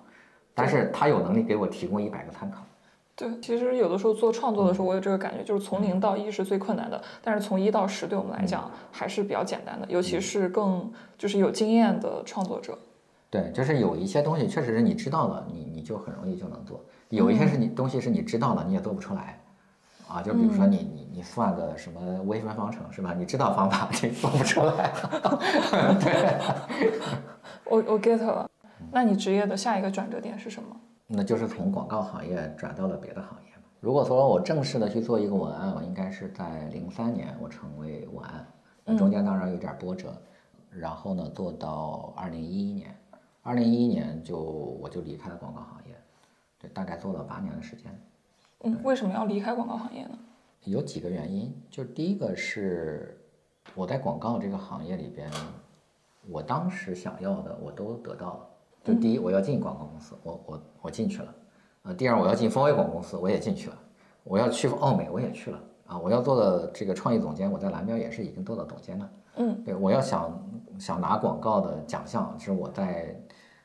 [0.54, 2.58] 但是他有能力给我提供一百个参考。
[3.14, 12.76] 对，其实有的时候做创作的时候，我有这个感觉，就是从零到一是最困难的，但是从一到十对我们来讲还是比较简单的，尤其是更就是有经验的创作者。
[13.30, 16.78] 对，就是有一些东西确实是你知道了，你你就很容易就能做；
[17.10, 19.38] 有一些是你东西是你知道了，你也做不出来。
[20.08, 23.14] 啊，就比如说你你你算个什么微分方程是吧？
[23.16, 24.92] 你知道方法， 你做不出来。
[26.00, 26.38] 对，
[27.64, 28.46] 我我 get 了。
[28.90, 30.76] 那你职业的下一个转折点是什么？
[31.06, 38.46] 那就是从广告行业转到了别的行业如果说我正式的去做一个文案，我应该是在零三年我成为文案，
[38.84, 40.16] 那中间当然有点波折，
[40.70, 42.96] 然后呢做到二零一一年，
[43.42, 45.94] 二零一一年就我就离开了广告行业，
[46.60, 47.86] 对，大概做了八年的时间。
[48.60, 50.18] 嗯，为什么要离开广告行业呢？
[50.62, 53.20] 有几个原因，就第一个是
[53.74, 55.28] 我在广告这个行业里边，
[56.30, 58.48] 我当时想要的我都得到了。
[58.84, 61.34] 就第一，我要进广告公司，我我我进去了。
[61.82, 63.76] 呃，第二，我要进丰威广告公司，我也进去了。
[64.24, 65.60] 我要去奥美，我也去了。
[65.86, 69.10] 啊，我要做的这个创意总监，我在蓝标也是已经做到总监了。
[69.36, 70.42] 嗯，对，我要想
[70.78, 73.16] 想拿广告的奖项，是我在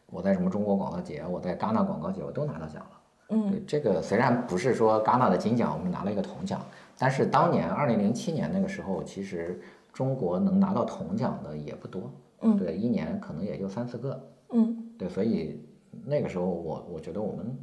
[0.08, 2.90] 我在什么中国广告节，我在戛纳广告节，我都拿到奖了。
[3.30, 6.62] 嗯，对，这个虽然不是说戛纳的金奖，我们拿了一个铜奖，
[6.98, 9.62] 但是当年二零零七年那个时候，其实
[9.92, 12.12] 中国能拿到铜奖的也不多。
[12.42, 14.30] 嗯，对，一年可能也就三四个。
[14.54, 15.62] 嗯，对，所以
[16.06, 17.58] 那个时候我我觉得我们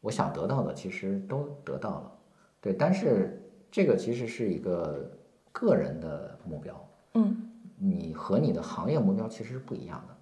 [0.00, 2.12] 我想得到的其实都得到了。
[2.60, 5.10] 对，但是这个其实是一个
[5.52, 6.88] 个人的目标。
[7.14, 7.36] 嗯，
[7.78, 10.14] 你和你的行业目标其实是不一样的。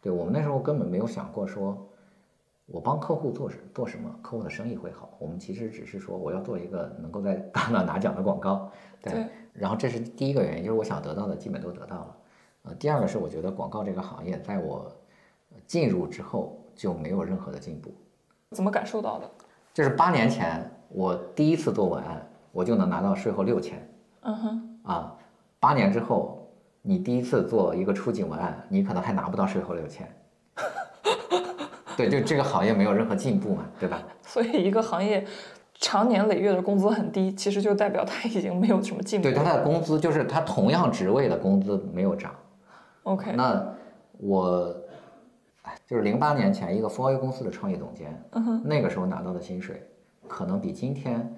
[0.00, 1.88] 对我们那时候根本没有想过说。
[2.66, 5.10] 我帮客户做什做什么，客户的生意会好。
[5.18, 9.26] 我们其实只是说，我要做一个能够在戛纳拿奖的广告，对。
[9.52, 12.16] 然后这是第一个原因，就是我想得到的基本都得到了。
[12.62, 14.90] 呃，第二个是我觉得广告这个行业在我
[15.66, 17.92] 进入之后就没有任何的进步。
[18.50, 19.30] 怎么感受到的？
[19.72, 23.88] 就是八年前我第一次做文案，我就能拿到税后六千。
[24.22, 24.78] 嗯哼。
[24.84, 25.16] 啊，
[25.58, 26.48] 八年之后
[26.82, 30.08] 你第一次做一个出境文案，你可能还拿不到税后六千。
[31.96, 34.02] 对，就这个行业没有任何进步嘛，对吧？
[34.22, 35.24] 所以一个行业
[35.74, 39.28] 长年累月的工资很低，其实就代表他已经没有什么进步。
[39.28, 42.32] 对，他的工资就是他同样职位的工资没有涨。
[43.04, 43.32] OK。
[43.32, 43.64] 那
[44.18, 44.74] 我，
[45.86, 48.22] 就是零八年前一个 for a 公司的创业总监，
[48.64, 49.82] 那个时候拿到的薪水，
[50.28, 51.34] 可能比今天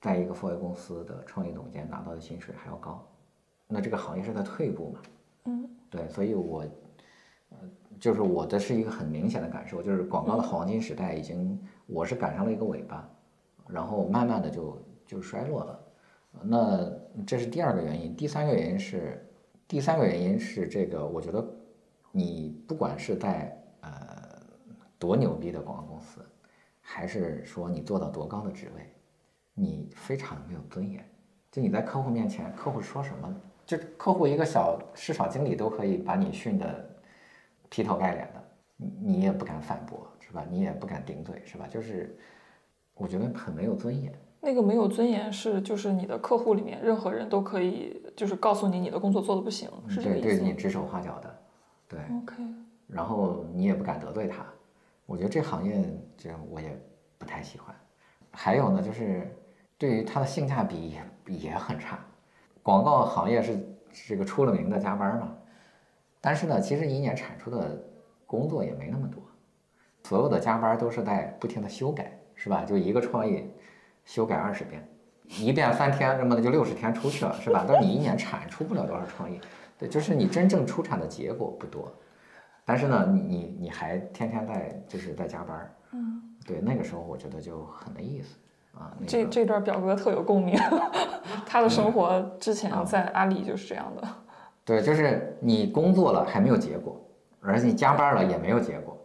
[0.00, 3.06] 在一个 for a 公司的创业总监拿到的薪水还要高。
[3.66, 5.00] 那这个行业是在退步嘛？
[5.44, 5.68] 嗯。
[5.90, 6.64] 对，所以我。
[7.98, 13.08] 就是我的是一个很明显的感受，就是广告的黄金时代已经，我是赶上了一个尾巴，
[13.66, 15.80] 然后慢慢的就就衰落了。
[16.42, 16.92] 那
[17.26, 19.26] 这是第二个原因，第三个原因是，
[19.66, 21.42] 第三个原因是这个，我觉得
[22.16, 23.90] 你不管是在呃
[24.98, 26.24] 多牛逼的广告公司，
[26.80, 28.90] 还是说你做到多高的职位，
[29.52, 31.06] 你非常没有尊严。
[31.52, 33.34] 就你在客户面前，客户说什么，
[33.66, 36.90] 就客户一个小市场经理都可以把你训的。
[37.68, 38.44] 劈头盖脸的，
[38.76, 40.46] 你你也不敢反驳，是吧？
[40.48, 41.66] 你也不敢顶嘴，是吧？
[41.68, 42.16] 就是
[42.94, 44.14] 我觉得很没有尊严。
[44.40, 50.28] 那个没有尊严是，就是你的客户里面任何人都可以，就是告诉你你的工作做的不行，是这个意思。
[50.28, 51.35] 对，对你指手画脚的，
[51.88, 52.00] 对。
[52.18, 52.34] OK。
[52.86, 54.46] 然后你也不敢得罪他，
[55.06, 55.82] 我觉得这行业
[56.16, 56.78] 这我也
[57.18, 57.74] 不太喜欢。
[58.30, 59.28] 还有呢，就是
[59.76, 61.98] 对于它的性价比也也很差。
[62.62, 63.58] 广告行业是
[64.06, 65.36] 这个出了名的加班嘛。
[66.20, 67.80] 但是呢，其实一年产出的
[68.26, 69.22] 工作也没那么多，
[70.02, 72.64] 所有的加班都是在不停的修改，是吧？
[72.64, 73.48] 就一个创意，
[74.04, 74.86] 修改二十遍，
[75.28, 77.64] 一遍三天，那么就六十天出去了，是吧？
[77.66, 79.40] 但是你一年产出不了多少创意，
[79.78, 81.92] 对，就是你真正出产的结果不多。
[82.64, 88.36] 但是呢，你你你还天天在就是在加班，嗯，对，那个时候我觉得就很没意思
[88.76, 88.92] 啊。
[89.06, 90.58] 这这段表哥特有共鸣，
[91.46, 94.08] 他的生活之前在阿里就是这样的。
[94.64, 97.00] 对，就是你工作了还没有结果，
[97.40, 98.98] 而且你加班了也没有结果，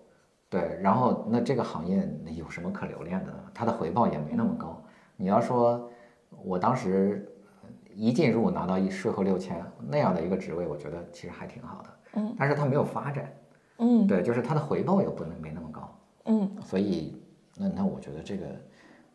[0.49, 3.37] 对，然后那这个行业有什么可留恋的呢？
[3.53, 4.81] 它的回报也没那么高。
[5.15, 5.87] 你要说，
[6.43, 7.31] 我当时
[7.95, 13.31] 一进入拿到一税后六千那样的一个职位，我觉得其实还挺好的，嗯，但是它没有发展，
[13.77, 17.21] 嗯，对，就是它的回报也不能没那么高，嗯，所以
[17.57, 18.45] 那那我觉得这个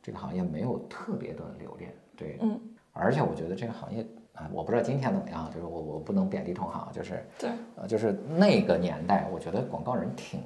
[0.03, 2.61] 这个行业没有特别的留恋，对，嗯，
[2.93, 4.07] 而且我觉得这个行业。
[4.37, 10.43] 啊，我不知道今天怎么样，就是我我不能贬低同行，就是对，呃，就是那个年代，我觉得广告人挺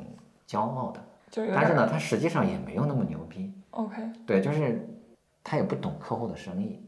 [0.46, 3.52] 骄傲的，就但是呢，他实际上也没有那么牛逼。
[3.70, 4.88] OK，对，就是
[5.42, 6.80] 他也不懂客户的生意，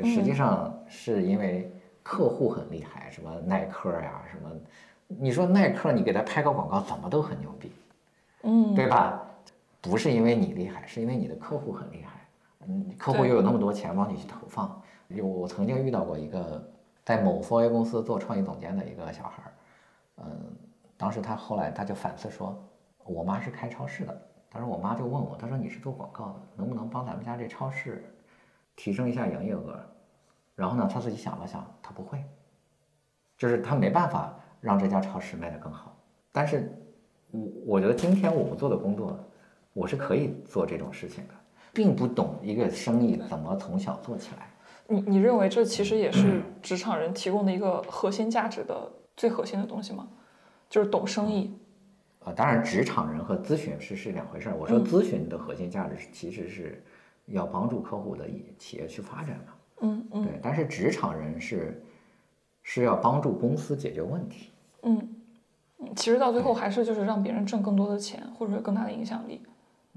[0.00, 1.72] 对，实际上是因为
[2.02, 4.50] 客户很厉害，什么耐克呀，什么，
[5.06, 7.72] 你说耐克，你给他拍个广告，怎么都很牛逼，
[8.42, 9.22] 嗯，对吧？
[9.80, 12.28] 不是因为你厉害，是因为你的客户很厉害，
[12.66, 14.82] 嗯，客户又有那么多钱帮你去投放。
[15.08, 16.68] 有我曾经遇到过一个
[17.04, 19.52] 在某 4A 公司做创意总监的一个小孩儿，
[20.18, 20.56] 嗯，
[20.96, 22.60] 当时他后来他就反思说，
[23.04, 28.04] 我妈是开超市的，当时我妈就问我，她说你是做广告的，能不能帮咱们家这超市
[28.76, 29.80] 提升一下营业额？
[30.54, 32.22] 然后呢，他自己想了想，他不会，
[33.36, 35.94] 就是他没办法让这家超市卖得更好。
[36.30, 36.72] 但是，
[37.30, 39.18] 我我觉得今天我们做的工作，
[39.72, 41.34] 我是可以做这种事情的，
[41.72, 44.48] 并不懂一个生意怎么从小做起来。
[44.88, 50.08] 你你认为这其实也是职场人提供的一个核心价值的最核心的东西吗？
[50.70, 51.58] 就是懂生意。
[52.24, 54.56] 啊，当然职场人和咨询师是两回事儿。
[54.56, 56.82] 我说咨询的核心价值其实是
[57.26, 58.24] 要帮助客户的
[58.58, 59.52] 企业去发展嘛。
[59.80, 60.24] 嗯嗯。
[60.24, 61.82] 对，但是职场人是
[62.62, 64.50] 是要帮助公司解决问题。
[64.82, 65.14] 嗯
[65.78, 69.40] 嗯，其实到最后还是就是让别人挣更多的钱，或者说更大的影响力。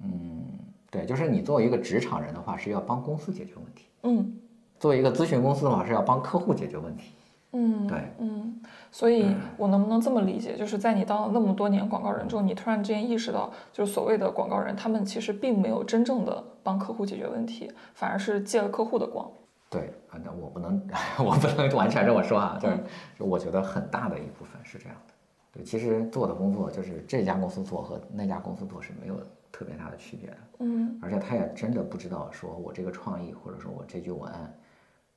[0.04, 0.44] 嗯，
[0.92, 3.86] 对，就是你作为一个职场人的话，是要帮公司解决问题。
[4.04, 4.36] 嗯。
[4.80, 7.12] 作为一个咨询公司的话，是要帮客户解决问题。
[7.52, 8.62] 嗯，对，嗯，
[8.92, 9.26] 所以
[9.58, 19.30] 我能不能这么理解，就是在你当了那么多年广告人之后，你突然之间意识到，就是所谓的广告人，他们其实并没有真正的帮客户解决问题，反而是借了客户的光。
[19.70, 20.82] 对，反正我不能，
[21.20, 22.84] 我不能完全这么说啊，就是，
[23.20, 25.14] 我觉得很大的一部分是这样的。
[25.52, 29.16] 对，其实做的工作就是这家公司做和那家公司做是没有
[29.52, 30.38] 特别大的区别的。
[30.60, 34.54] 嗯，而且他也真的不知道说我这个创意或者说我这句文案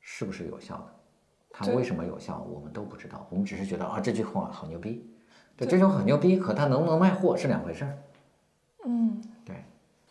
[0.01, 0.86] 是不是有效的。
[1.55, 3.26] 它为什么有效，我们都不知道。
[3.28, 5.07] 我们只是觉得啊，这句话好牛逼，
[5.55, 7.99] 对，这句话很牛逼，可它能不能卖货是两回事儿。
[8.86, 9.32] 嗯，对，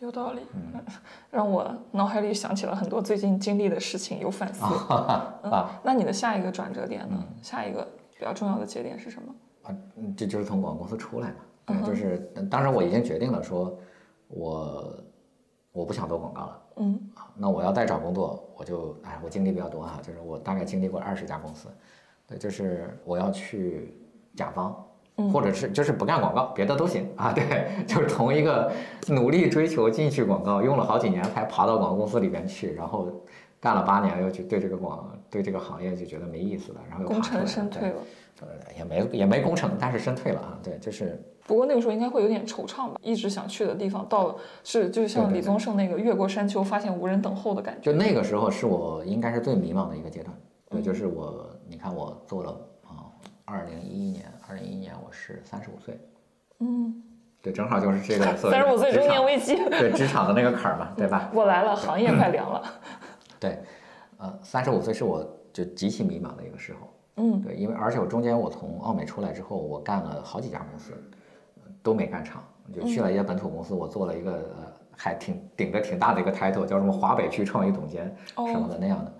[0.01, 0.41] 有道理。
[0.53, 0.83] 嗯，
[1.29, 4.63] 让我脑海里想起了很多最近经历的事情，有反思。
[4.93, 7.23] 啊，那你的下一个转折点呢？
[7.41, 7.87] 下一个
[8.17, 9.33] 比较重要的节点是什么？
[9.63, 9.75] 啊，
[10.17, 11.35] 这就是从广告公司出来嘛。
[11.67, 12.17] 对，就是
[12.49, 13.77] 当时我已经决定了，说
[14.27, 14.93] 我
[15.71, 16.61] 我不想做广告了。
[16.77, 16.99] 嗯，
[17.35, 21.67] 那我要再找工作，我就哎，我经历比较多哈，就是我大概经历过二十家公司，
[22.25, 23.93] 对，就是我要去
[24.35, 24.83] 甲方，
[25.31, 28.71] 或者是就是不干广告，别的都行啊，对，就是从一个
[29.07, 33.07] 努力追求进去广告，用了好几年才爬到广告公司里边去，然后
[33.59, 37.95] 干了八年，又去对这个广对这个行业就觉得没意思了，然后又功成身退了，
[38.41, 38.47] 呃，
[38.77, 41.21] 也没也没功成，但是身退了啊，对，就是。
[41.47, 47.91] 不过那个时候应该会有点惆怅吧，一直想去的地方，到是就像李宗盛那个越过山丘，发现无人等候的感觉。
[47.91, 50.33] 就那个时候是我应该是最迷茫的一个阶段。
[50.69, 52.55] 对，就是我，你看我做了啊，
[53.51, 55.99] 二零一一年，二零一一年我是三十五岁。
[56.59, 57.03] 嗯，
[57.41, 61.29] 对，正好就是这个 三十五岁中年危机，对职场的那个坎儿嘛，对吧？
[61.33, 62.63] 我来了，行业快凉了。
[63.39, 63.59] 对，
[64.17, 66.87] 呃，三十五岁是我就极其迷茫的一个时候。
[67.17, 70.93] 嗯，对，因为而且我中间我从奥美出来之后，我干了好几家公司。
[71.83, 79.11] 都没干长，就去了一家本土公司，我做了一个呃，还挺顶着挺大的一个 title，叫什么华北区创意总监什么的那样的，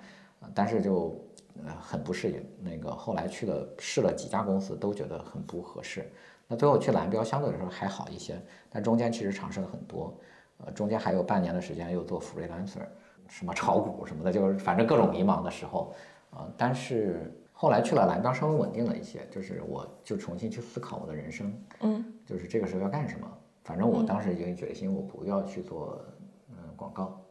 [0.53, 1.19] 但是就
[1.66, 2.45] 呃很不适应。
[2.59, 6.09] 那个后来去了试了几家公司，都觉得很不合适。
[6.47, 10.14] 那最后去蓝标相对来说还好一些，但中间其实尝试了很多，
[10.57, 12.86] 呃，中间还有半年的时间又做 freelancer，
[13.28, 15.93] 什么炒股什么的，就是反正各种迷茫的时候，
[16.32, 17.38] 啊，但是。
[17.53, 23.32] 后来去了蓝标，稍微稳定了一些，就是我就重新去思考我的人生，嗯，就是这个时候要干什么。
[23.64, 26.03] 反正我当时已经决心，我不要去做
[26.49, 27.22] 嗯广告。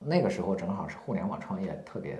[0.00, 2.18] 那个时候正好是互联网创业特别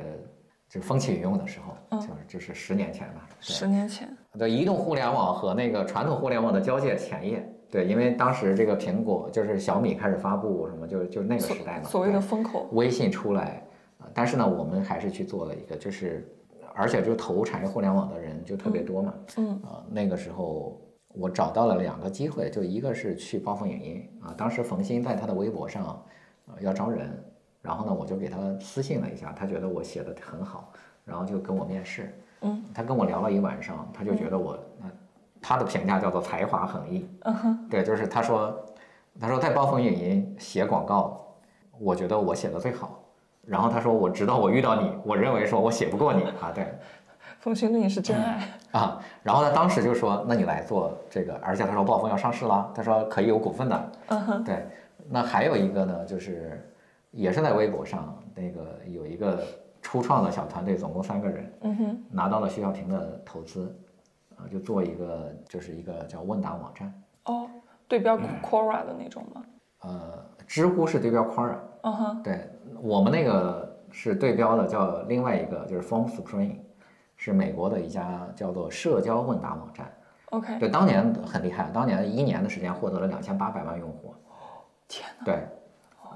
[0.69, 3.29] 就风起云涌的时候，就是就是十年前吧。
[3.41, 4.09] 十年前，
[4.39, 7.49] 对，移动互联网和那个传统互联网的交界前夜。
[7.71, 11.85] 对，因为当时这个苹果就是小米开始发布什么，就就那个时代嘛。
[11.85, 12.69] 所谓的风口。
[12.73, 13.63] 微信出来，
[14.15, 16.27] 但是呢，我们还是去做了一个，就是。
[16.79, 20.79] 而且就投产业互联网的人就特别多嘛，嗯啊，那个时候
[21.15, 26.05] 我找到了两个机会，就一个是去暴风影音啊，当时冯鑫在他的微博上，
[26.49, 27.19] 呃要招人，
[27.67, 30.73] 然后呢我就给他私信了一下，他觉得我写的很好，
[31.05, 34.57] 然后就跟我面试，嗯，他跟我聊了一晚上，他就觉得我，
[35.43, 38.57] 他的评价叫做才华横溢，嗯哼，对，就是他说，
[39.21, 41.27] 他说在暴风影音写广告，
[41.81, 43.03] 我觉得我写的最好。
[43.49, 46.67] 然后他说：“我知道我遇到你，我认为说我写不过你啊。”对，
[47.39, 48.43] 风行对你是真爱
[48.73, 49.01] 啊。
[49.23, 53.93] 然后他当时就说：“那你来做这个。”而且他说暴风要上市了，他说可以有股份的。
[54.09, 54.43] 嗯哼。
[54.43, 54.67] 对，
[55.09, 56.61] 那还有一个呢，就是
[57.17, 59.43] 也是在微博上，那个有一个
[59.81, 63.75] 初创的小团队，总共三个人，嗯哼，拿到了徐小平的投资，
[64.37, 67.03] 啊，就做一个就是一个叫问答网站。
[67.25, 67.49] 哦，
[67.89, 69.43] 对标 Quora 的那种吗？
[69.83, 71.57] 呃，知乎是对标 Quora。
[71.83, 72.23] 嗯哼。
[72.23, 72.51] 对。
[72.83, 76.57] 我们那个是对标的，叫另外一个就是 FormSpring，
[77.17, 79.91] 是美国的一家叫做社交问答网站。
[80.31, 84.15] OK，对，当年很厉害，当年一年的时间获得了两千八百万用户。
[84.87, 85.25] 天哪！
[85.25, 85.47] 对，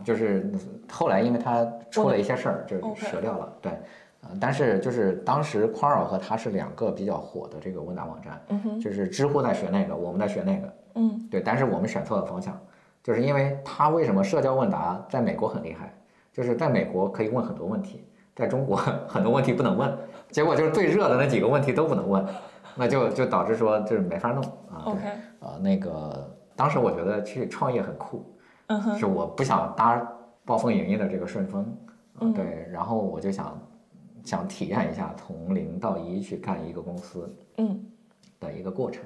[0.04, 0.50] 就是
[0.90, 2.78] 后来因为他出了一些事儿，就
[3.10, 3.52] 折掉了。
[3.60, 3.72] 对，
[4.22, 8.40] 呃，但是就是当时 Quora 和它是两个比较火的这个问答网站。
[8.48, 8.80] 嗯哼。
[8.80, 10.72] 就是知乎在学那个，我们在学那个。
[10.94, 11.28] 嗯。
[11.30, 12.58] 对，但是我们选错了方向，
[13.02, 15.94] 就是因为它为什么社交问答在美国很厉害？
[16.32, 18.04] 就是在美国可以问很多问题，
[18.36, 18.76] 在中国
[19.08, 19.92] 很多问题不能问，
[20.30, 22.24] 结果就是最热的那几个问题都不能问，
[22.76, 24.84] 那就就导致说就是没法弄啊。
[24.84, 25.00] OK，
[25.40, 28.24] 呃，那个当时我觉得去创业很酷，
[28.70, 30.00] 嗯哼，是我不想搭
[30.44, 31.76] 暴风影音的这个顺风，
[32.20, 33.60] 嗯，对，然后我就想
[34.24, 37.84] 想体验一下从零到一去干一个公司，嗯，
[38.38, 39.02] 的一个过程，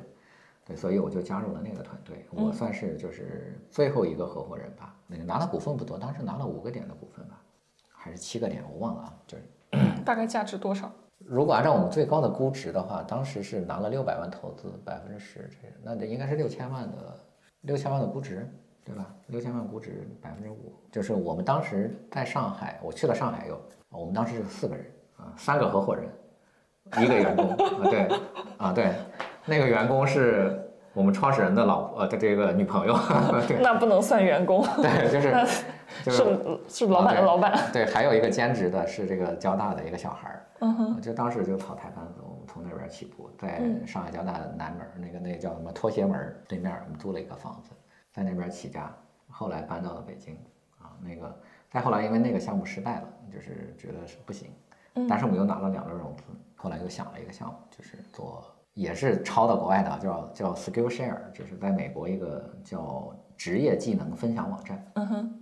[0.67, 4.95] 对，所以我就加入了那个团队，我算是就是最后一个合伙人吧。
[5.07, 7.41] 那个拿的股份不多，当时拿了五个点的股份吧，
[7.91, 9.15] 还是七个点，我忘了啊。
[9.27, 9.45] 就是
[10.05, 10.93] 大概价值多少？
[11.25, 17.19] 如果按照我们最高的估值的话，当时是拿了六百万投资，百分之十，这那得应该是六千万的
[17.63, 18.47] 六千万的估值，
[18.85, 19.07] 对吧？
[19.29, 23.59] 六千万估值百分之五，就是我们当时在上海，我去了上海有，
[23.91, 24.85] 我们当时是四个人
[25.17, 26.05] 啊，三个合伙人，
[27.03, 27.57] 一个员工啊，
[27.91, 28.09] 对
[28.59, 28.93] 啊对，
[29.47, 30.61] 那个员工是
[30.93, 32.95] 我们创始人的老婆呃的这个女朋友，
[33.49, 35.33] 对那不能算员工，对，就是
[36.05, 37.59] 就是是老板的老板。
[37.73, 47.71] 对，还有一个兼职的是这个交大的一个小孩儿，嗯哼，就当时就跑台班子，我们从那边起步，在嗯上海交大的南门儿那个那个叫什么拖鞋门儿对面儿，我们租了一个房子，
[48.15, 48.89] 在那边起家，
[49.29, 50.39] 后来搬到了北京，
[50.79, 51.37] 啊，那个
[51.69, 54.49] 再后来因为那个项目失败了，就是觉得是不行，
[54.95, 55.09] 嗯。
[55.09, 56.23] 但是我们又拿了两轮融资，
[56.55, 58.45] 后来又想了一个项目，就是做
[58.75, 64.93] 也是抄到国外的啊，叫叫 Skillshare，就是在美国一个叫职业技能分享网站。
[64.95, 65.35] 嗯哼，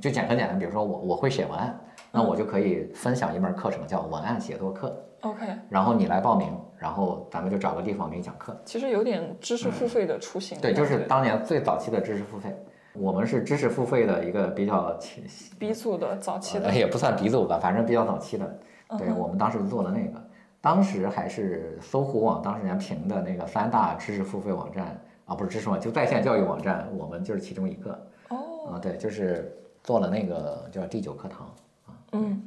[0.00, 1.76] 就简很简单，比如说我我会写文案，
[2.12, 8.56] 那我就可以分享一门课程叫文案写作课，OK，然后你来报名，然后咱们就找个地方给你讲课。
[8.64, 10.60] 其实有点知识付费的雏形。
[10.60, 12.54] 对，就是当年最早期的知识付费，
[12.92, 15.22] 我们是知识付费的一个比较起，
[15.58, 18.58] 鼻祖的早期的呃，也不算鼻祖吧，反正比较早期的。
[18.98, 20.22] 对嗯我们当时做的那个，
[20.60, 28.06] 当时还是搜狐网当时人家评的那个三大知识付费网站啊，不是知识网，就在线教育网站，我们就是其中一个。
[28.28, 31.52] 哦，啊，对，就是做了那个叫第九课堂
[31.86, 31.90] 啊。
[32.12, 32.40] 嗯，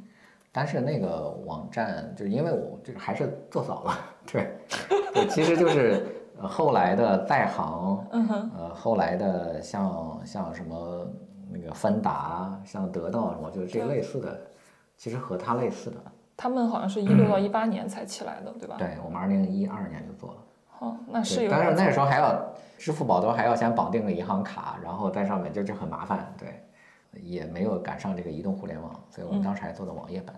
[0.52, 3.98] 但是那个网站，就是因为我这个还是做早了，
[4.30, 4.58] 对，
[5.14, 6.04] 对，其实就是
[6.40, 8.04] 呃后来的在行，
[8.56, 11.06] 呃，后来的像像什么
[11.52, 14.40] 那个芬达，像得到什么，就是这类似的，
[14.96, 15.96] 其实和它类似的。
[16.36, 18.76] 他们好像是一六到一八年才起来的，对吧？
[18.78, 20.36] 对我们二零一二年就做了，
[20.78, 22.34] 哦，那是，有但是那时候还要
[22.78, 26.64] 支付宝都还要先绑定个银行卡，然后在上面就就很麻烦，对，
[27.14, 30.34] 也没有赶上这个移动互联网，所以我们当时还做的网页版，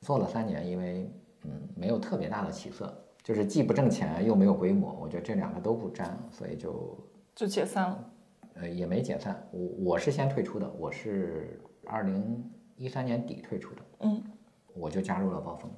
[0.00, 1.10] 做了三年，因为
[1.44, 2.92] 嗯没有特别大的起色，
[3.22, 6.98] 就是既不挣钱又没有规模，我觉得这两个都不沾，所以就
[7.34, 8.08] 就解散了。
[8.54, 12.44] 呃也没解散，我我是先退出的，我是二零
[12.76, 14.22] 一三年底退出的，嗯，
[14.74, 15.70] 我就加入了暴风，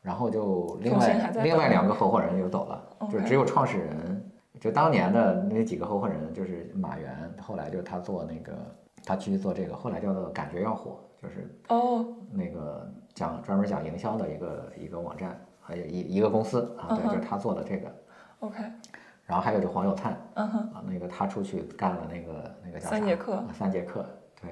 [0.00, 8.74] 然后就另外另外两个合伙人就走了，就只有创始人，就当年的那几个合伙人，就是马原，后来就是他做那个，
[9.04, 17.92] 他继续做这个，后来叫做感觉要火，就是哦，那个讲专门讲营销的一个一个网站，还有一一个公司啊，对，就是他做的这个
[18.40, 18.62] ，OK，
[19.24, 24.04] 然后还有就黄有灿，嗯哼，啊，那个他出去干了那个那个叫啥三节课啊三节课，
[24.40, 24.50] 对，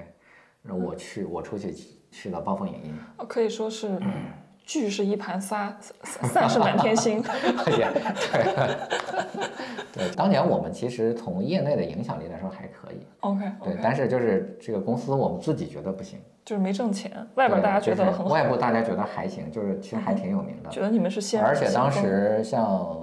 [0.61, 1.73] 然后我去我出去
[2.11, 3.99] 去了暴风影音，哦可以说是
[4.71, 7.17] 聚是一盘沙，散散是满天星。
[7.77, 8.77] 也对，
[10.07, 22.97] 对，当年我们其实从业内的影响力来说还可以，OK 对但是就是这个公司我们自己觉得不行，就是没挣钱，外边大家觉得很好，外部大家觉得还行，就是其实还挺有名的，觉得你们是先而且当时像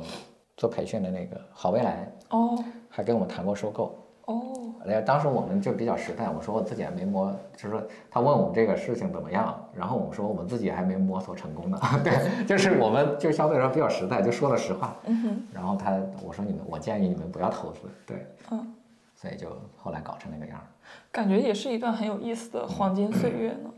[0.56, 2.58] 做培训的那个好未来哦
[2.88, 3.94] 还跟我们谈过收购。
[4.28, 12.12] 哦，哎，当时我们就比较实在，我说我自己还没摸，就是说他问我们这个事情怎么样，然后我们说我们自己还没摸索成功呢， 对，
[12.44, 14.94] 就是我们就相对来说比较实在，就说了实话。
[15.06, 18.74] 嗯哼，然后他我说你们，我建议你们不要投资，对，嗯，
[19.16, 19.48] 所以就
[19.78, 20.66] 后来搞成那个样儿。
[21.10, 23.70] 感觉也是一段很有意思的黄金岁月呢。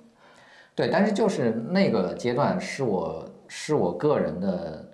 [0.75, 4.85] 对，但是就是那个阶段是我是我个人的，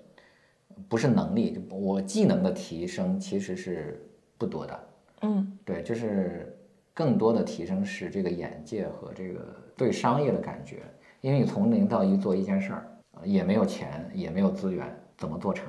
[0.87, 4.79] 不是能力，我技能的提升其实是不多的。
[5.27, 6.57] 嗯对，就是
[6.95, 9.41] 更多的提升是这个眼界和这个
[9.77, 10.83] 对商业的感觉，
[11.21, 12.87] 因为你从零到一做一件事儿，
[13.19, 15.67] 呃也没有钱，也没有资源，怎么做成？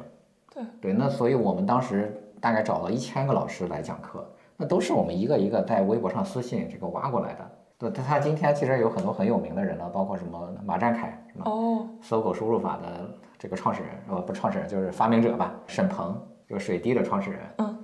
[0.53, 7.51] 对对，那所以我们当时大概找了一千个老师来讲课，那都是我们一个一个在微博上私信这个挖过来的。
[7.79, 11.43] 对，他他今天其实有很多很有名的人了，包括什么马占凯，是吧？
[11.51, 17.77] 哦搜狗输入法的这个创始人，呃，不，创始人就是发明者吧，沈鹏，就是水滴的创始人，嗯，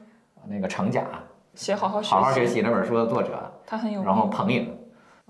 [0.47, 1.05] 那个程甲，
[1.55, 4.05] 写好好学习，好好学习那本书的作者，他很有名。
[4.07, 4.75] 然后彭颖，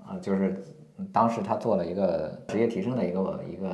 [0.04, 0.64] 啊，就是
[0.98, 3.70] 嗯当时他做了一个职业提升的一个一个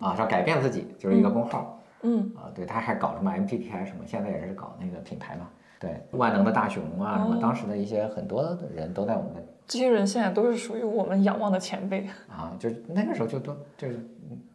[0.00, 12.06] 啊，叫改变自己，就是一个公号嗯啊，对，他还搞什么 MPTI 什么，现在也是搞那个品牌嘛，对，万能的大熊啊什么，哦当时的一些很多的人都在我们的这些人现在都是属于我们仰望的前辈。
[12.28, 13.88] 啊，就那个时候就都就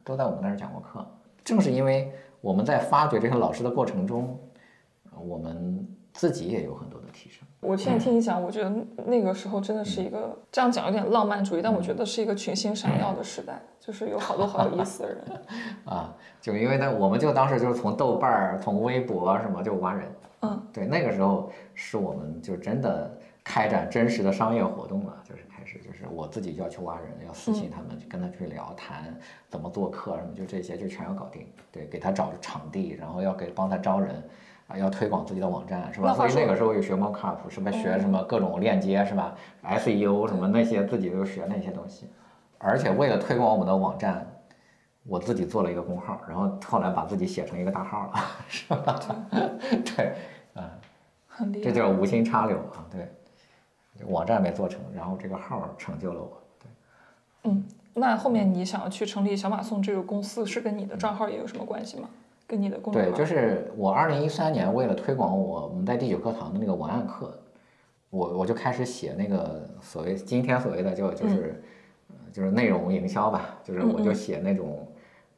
[0.03, 1.05] 都在我们那儿讲过课。
[1.43, 2.11] 正是因为
[2.41, 4.37] 我们在发掘这些老师的过程中，
[5.11, 6.98] 呃我们自己也有很多。
[7.61, 8.71] 我现在听你讲，我觉得
[9.05, 15.17] 那个时候真的是一个这样讲有点浪漫主义，但我觉得是一个群星闪耀的时代，就是有好多好有意思的人。
[15.85, 20.07] 啊，就因为那，我们就当时就是从豆瓣儿、从微博什么就挖人，
[20.41, 23.11] 嗯，对，那个时候是我们就真的
[23.43, 29.13] 开展真实的商业活动了，就是开始就是我自己就要去挖人，要私信他们，跟他去聊谈
[29.49, 31.45] 怎么做客什么，就这些就全要搞定。
[31.73, 34.23] 对，给他找场地，然后要给帮他招人，
[34.69, 36.13] 啊，要推广自己的网站，是吧？
[36.13, 37.69] 所以那个时候有学 mockup，什么？
[37.69, 42.07] 学什么各种链接，是吧？SEO 什么那些自己都学那些东西，
[42.57, 44.25] 而且为了推广我们的网站。
[45.07, 48.13] 我自己做了一个公号，然后后来把自己写成一个大号了，
[48.47, 48.99] 是吧？
[49.95, 50.13] 对，
[50.53, 50.63] 嗯，
[51.25, 52.85] 很厉害，这叫无心插柳啊。
[52.91, 53.09] 对，
[54.05, 56.43] 网站没做成，然后这个号成就了我。
[56.59, 56.69] 对，
[57.49, 57.65] 嗯，
[57.95, 62.09] 那后面你想要去成立小马送这个公司，是跟你的账号也有什么关系吗？
[62.49, 67.39] 跟你的公对，就是我二零一三年为了推广我我们在第九课堂的那个文案课，
[68.09, 71.63] 我我就开始写那个所谓今天所谓的就就是。
[72.31, 74.87] 就是内容营销吧，就是我就写那种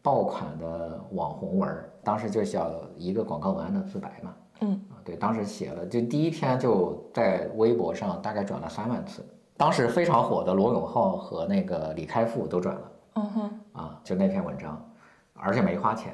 [0.01, 4.35] 爆款的网红文儿，当时就叫一个广告文案的自白嘛。
[4.59, 12.91] 嗯，啊，对，当时写了，就第一天就在微博上大概转了三万次，当时非常火的罗永浩和那个李开复都转了。
[13.13, 14.85] 嗯哼，啊，就那篇文章，
[15.33, 16.13] 而且没花钱，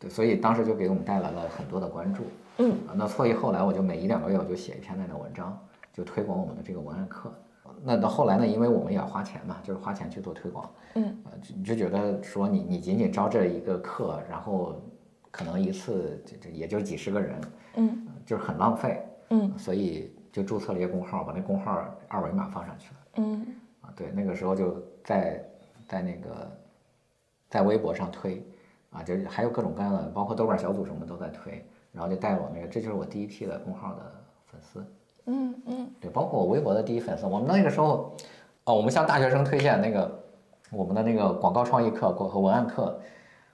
[0.00, 2.24] 对，所以当时就给我们带来了很多的关注。
[2.58, 5.56] 嗯，那所以后来我就每一两个月我就写一篇那样的文章，
[5.92, 7.32] 就推广我们的这个文案课。
[7.82, 8.46] 那到后来呢？
[8.46, 10.68] 因为我们也要花钱嘛，就是花钱去做推广。
[10.94, 11.16] 嗯，
[11.56, 14.82] 你就觉得说你你仅仅招这一个课，然后
[15.30, 17.40] 可能一次这这也就几十个人，
[17.76, 19.02] 嗯，就是很浪费。
[19.30, 22.96] 嗯，所以就注册了一个公号，把那公号二维码放上去了。
[23.16, 23.46] 嗯，
[23.80, 25.42] 啊，对，那个时候就在
[25.86, 26.50] 在那个
[27.48, 28.44] 在微博上推，
[28.90, 34.02] 啊，就还有各种各样的，包括豆瓣小组什么都在推，然后就带我那个，这就是我第一批的公号的
[34.46, 34.84] 粉丝。
[35.26, 38.16] 嗯嗯，对，包括我微博的第一粉丝，我们那个时候，
[38.64, 40.20] 哦，我们向大学生推荐那个
[40.72, 42.98] 我们的那个广告创意课和文案课，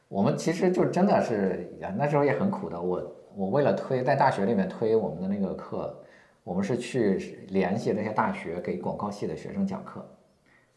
[0.09, 2.81] 我们其实就真的是那时候也很苦的。
[2.81, 3.03] 我
[3.35, 5.95] 我为了推在大学里面推我们的那个课，
[6.45, 10.03] 我们是去联系那些大学给广告系的学生讲课，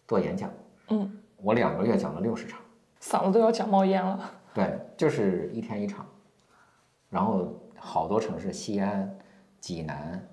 [0.05, 0.49] 做演讲。
[0.89, 2.59] 嗯，我两个月讲了六十场，
[2.99, 4.19] 嗓子都要讲冒烟了。
[4.53, 6.05] 对，就是一天一场，
[7.09, 7.47] 然后
[7.77, 9.17] 好多城市，西安、
[9.59, 10.25] 济南。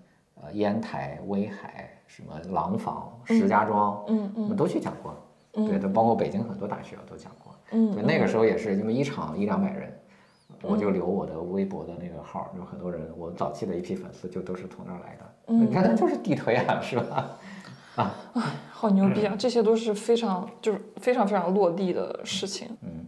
[0.43, 5.17] 呃，烟台、威海、什么廊坊、石家庄，嗯嗯，我们都去讲过，
[5.51, 9.99] 对，都包括北京很多大学都讲过，嗯，对，那个时候也是因为一场一两百人，
[10.61, 17.39] 我就留我的微博的那个号，有很多人，我早期的一批粉丝就都是从那儿来的，你看，他就是地推啊，是吧？
[17.97, 18.15] 啊，
[18.71, 19.35] 好牛逼啊！
[19.39, 23.06] 这些都是非常就是非常非常落地的事情，嗯。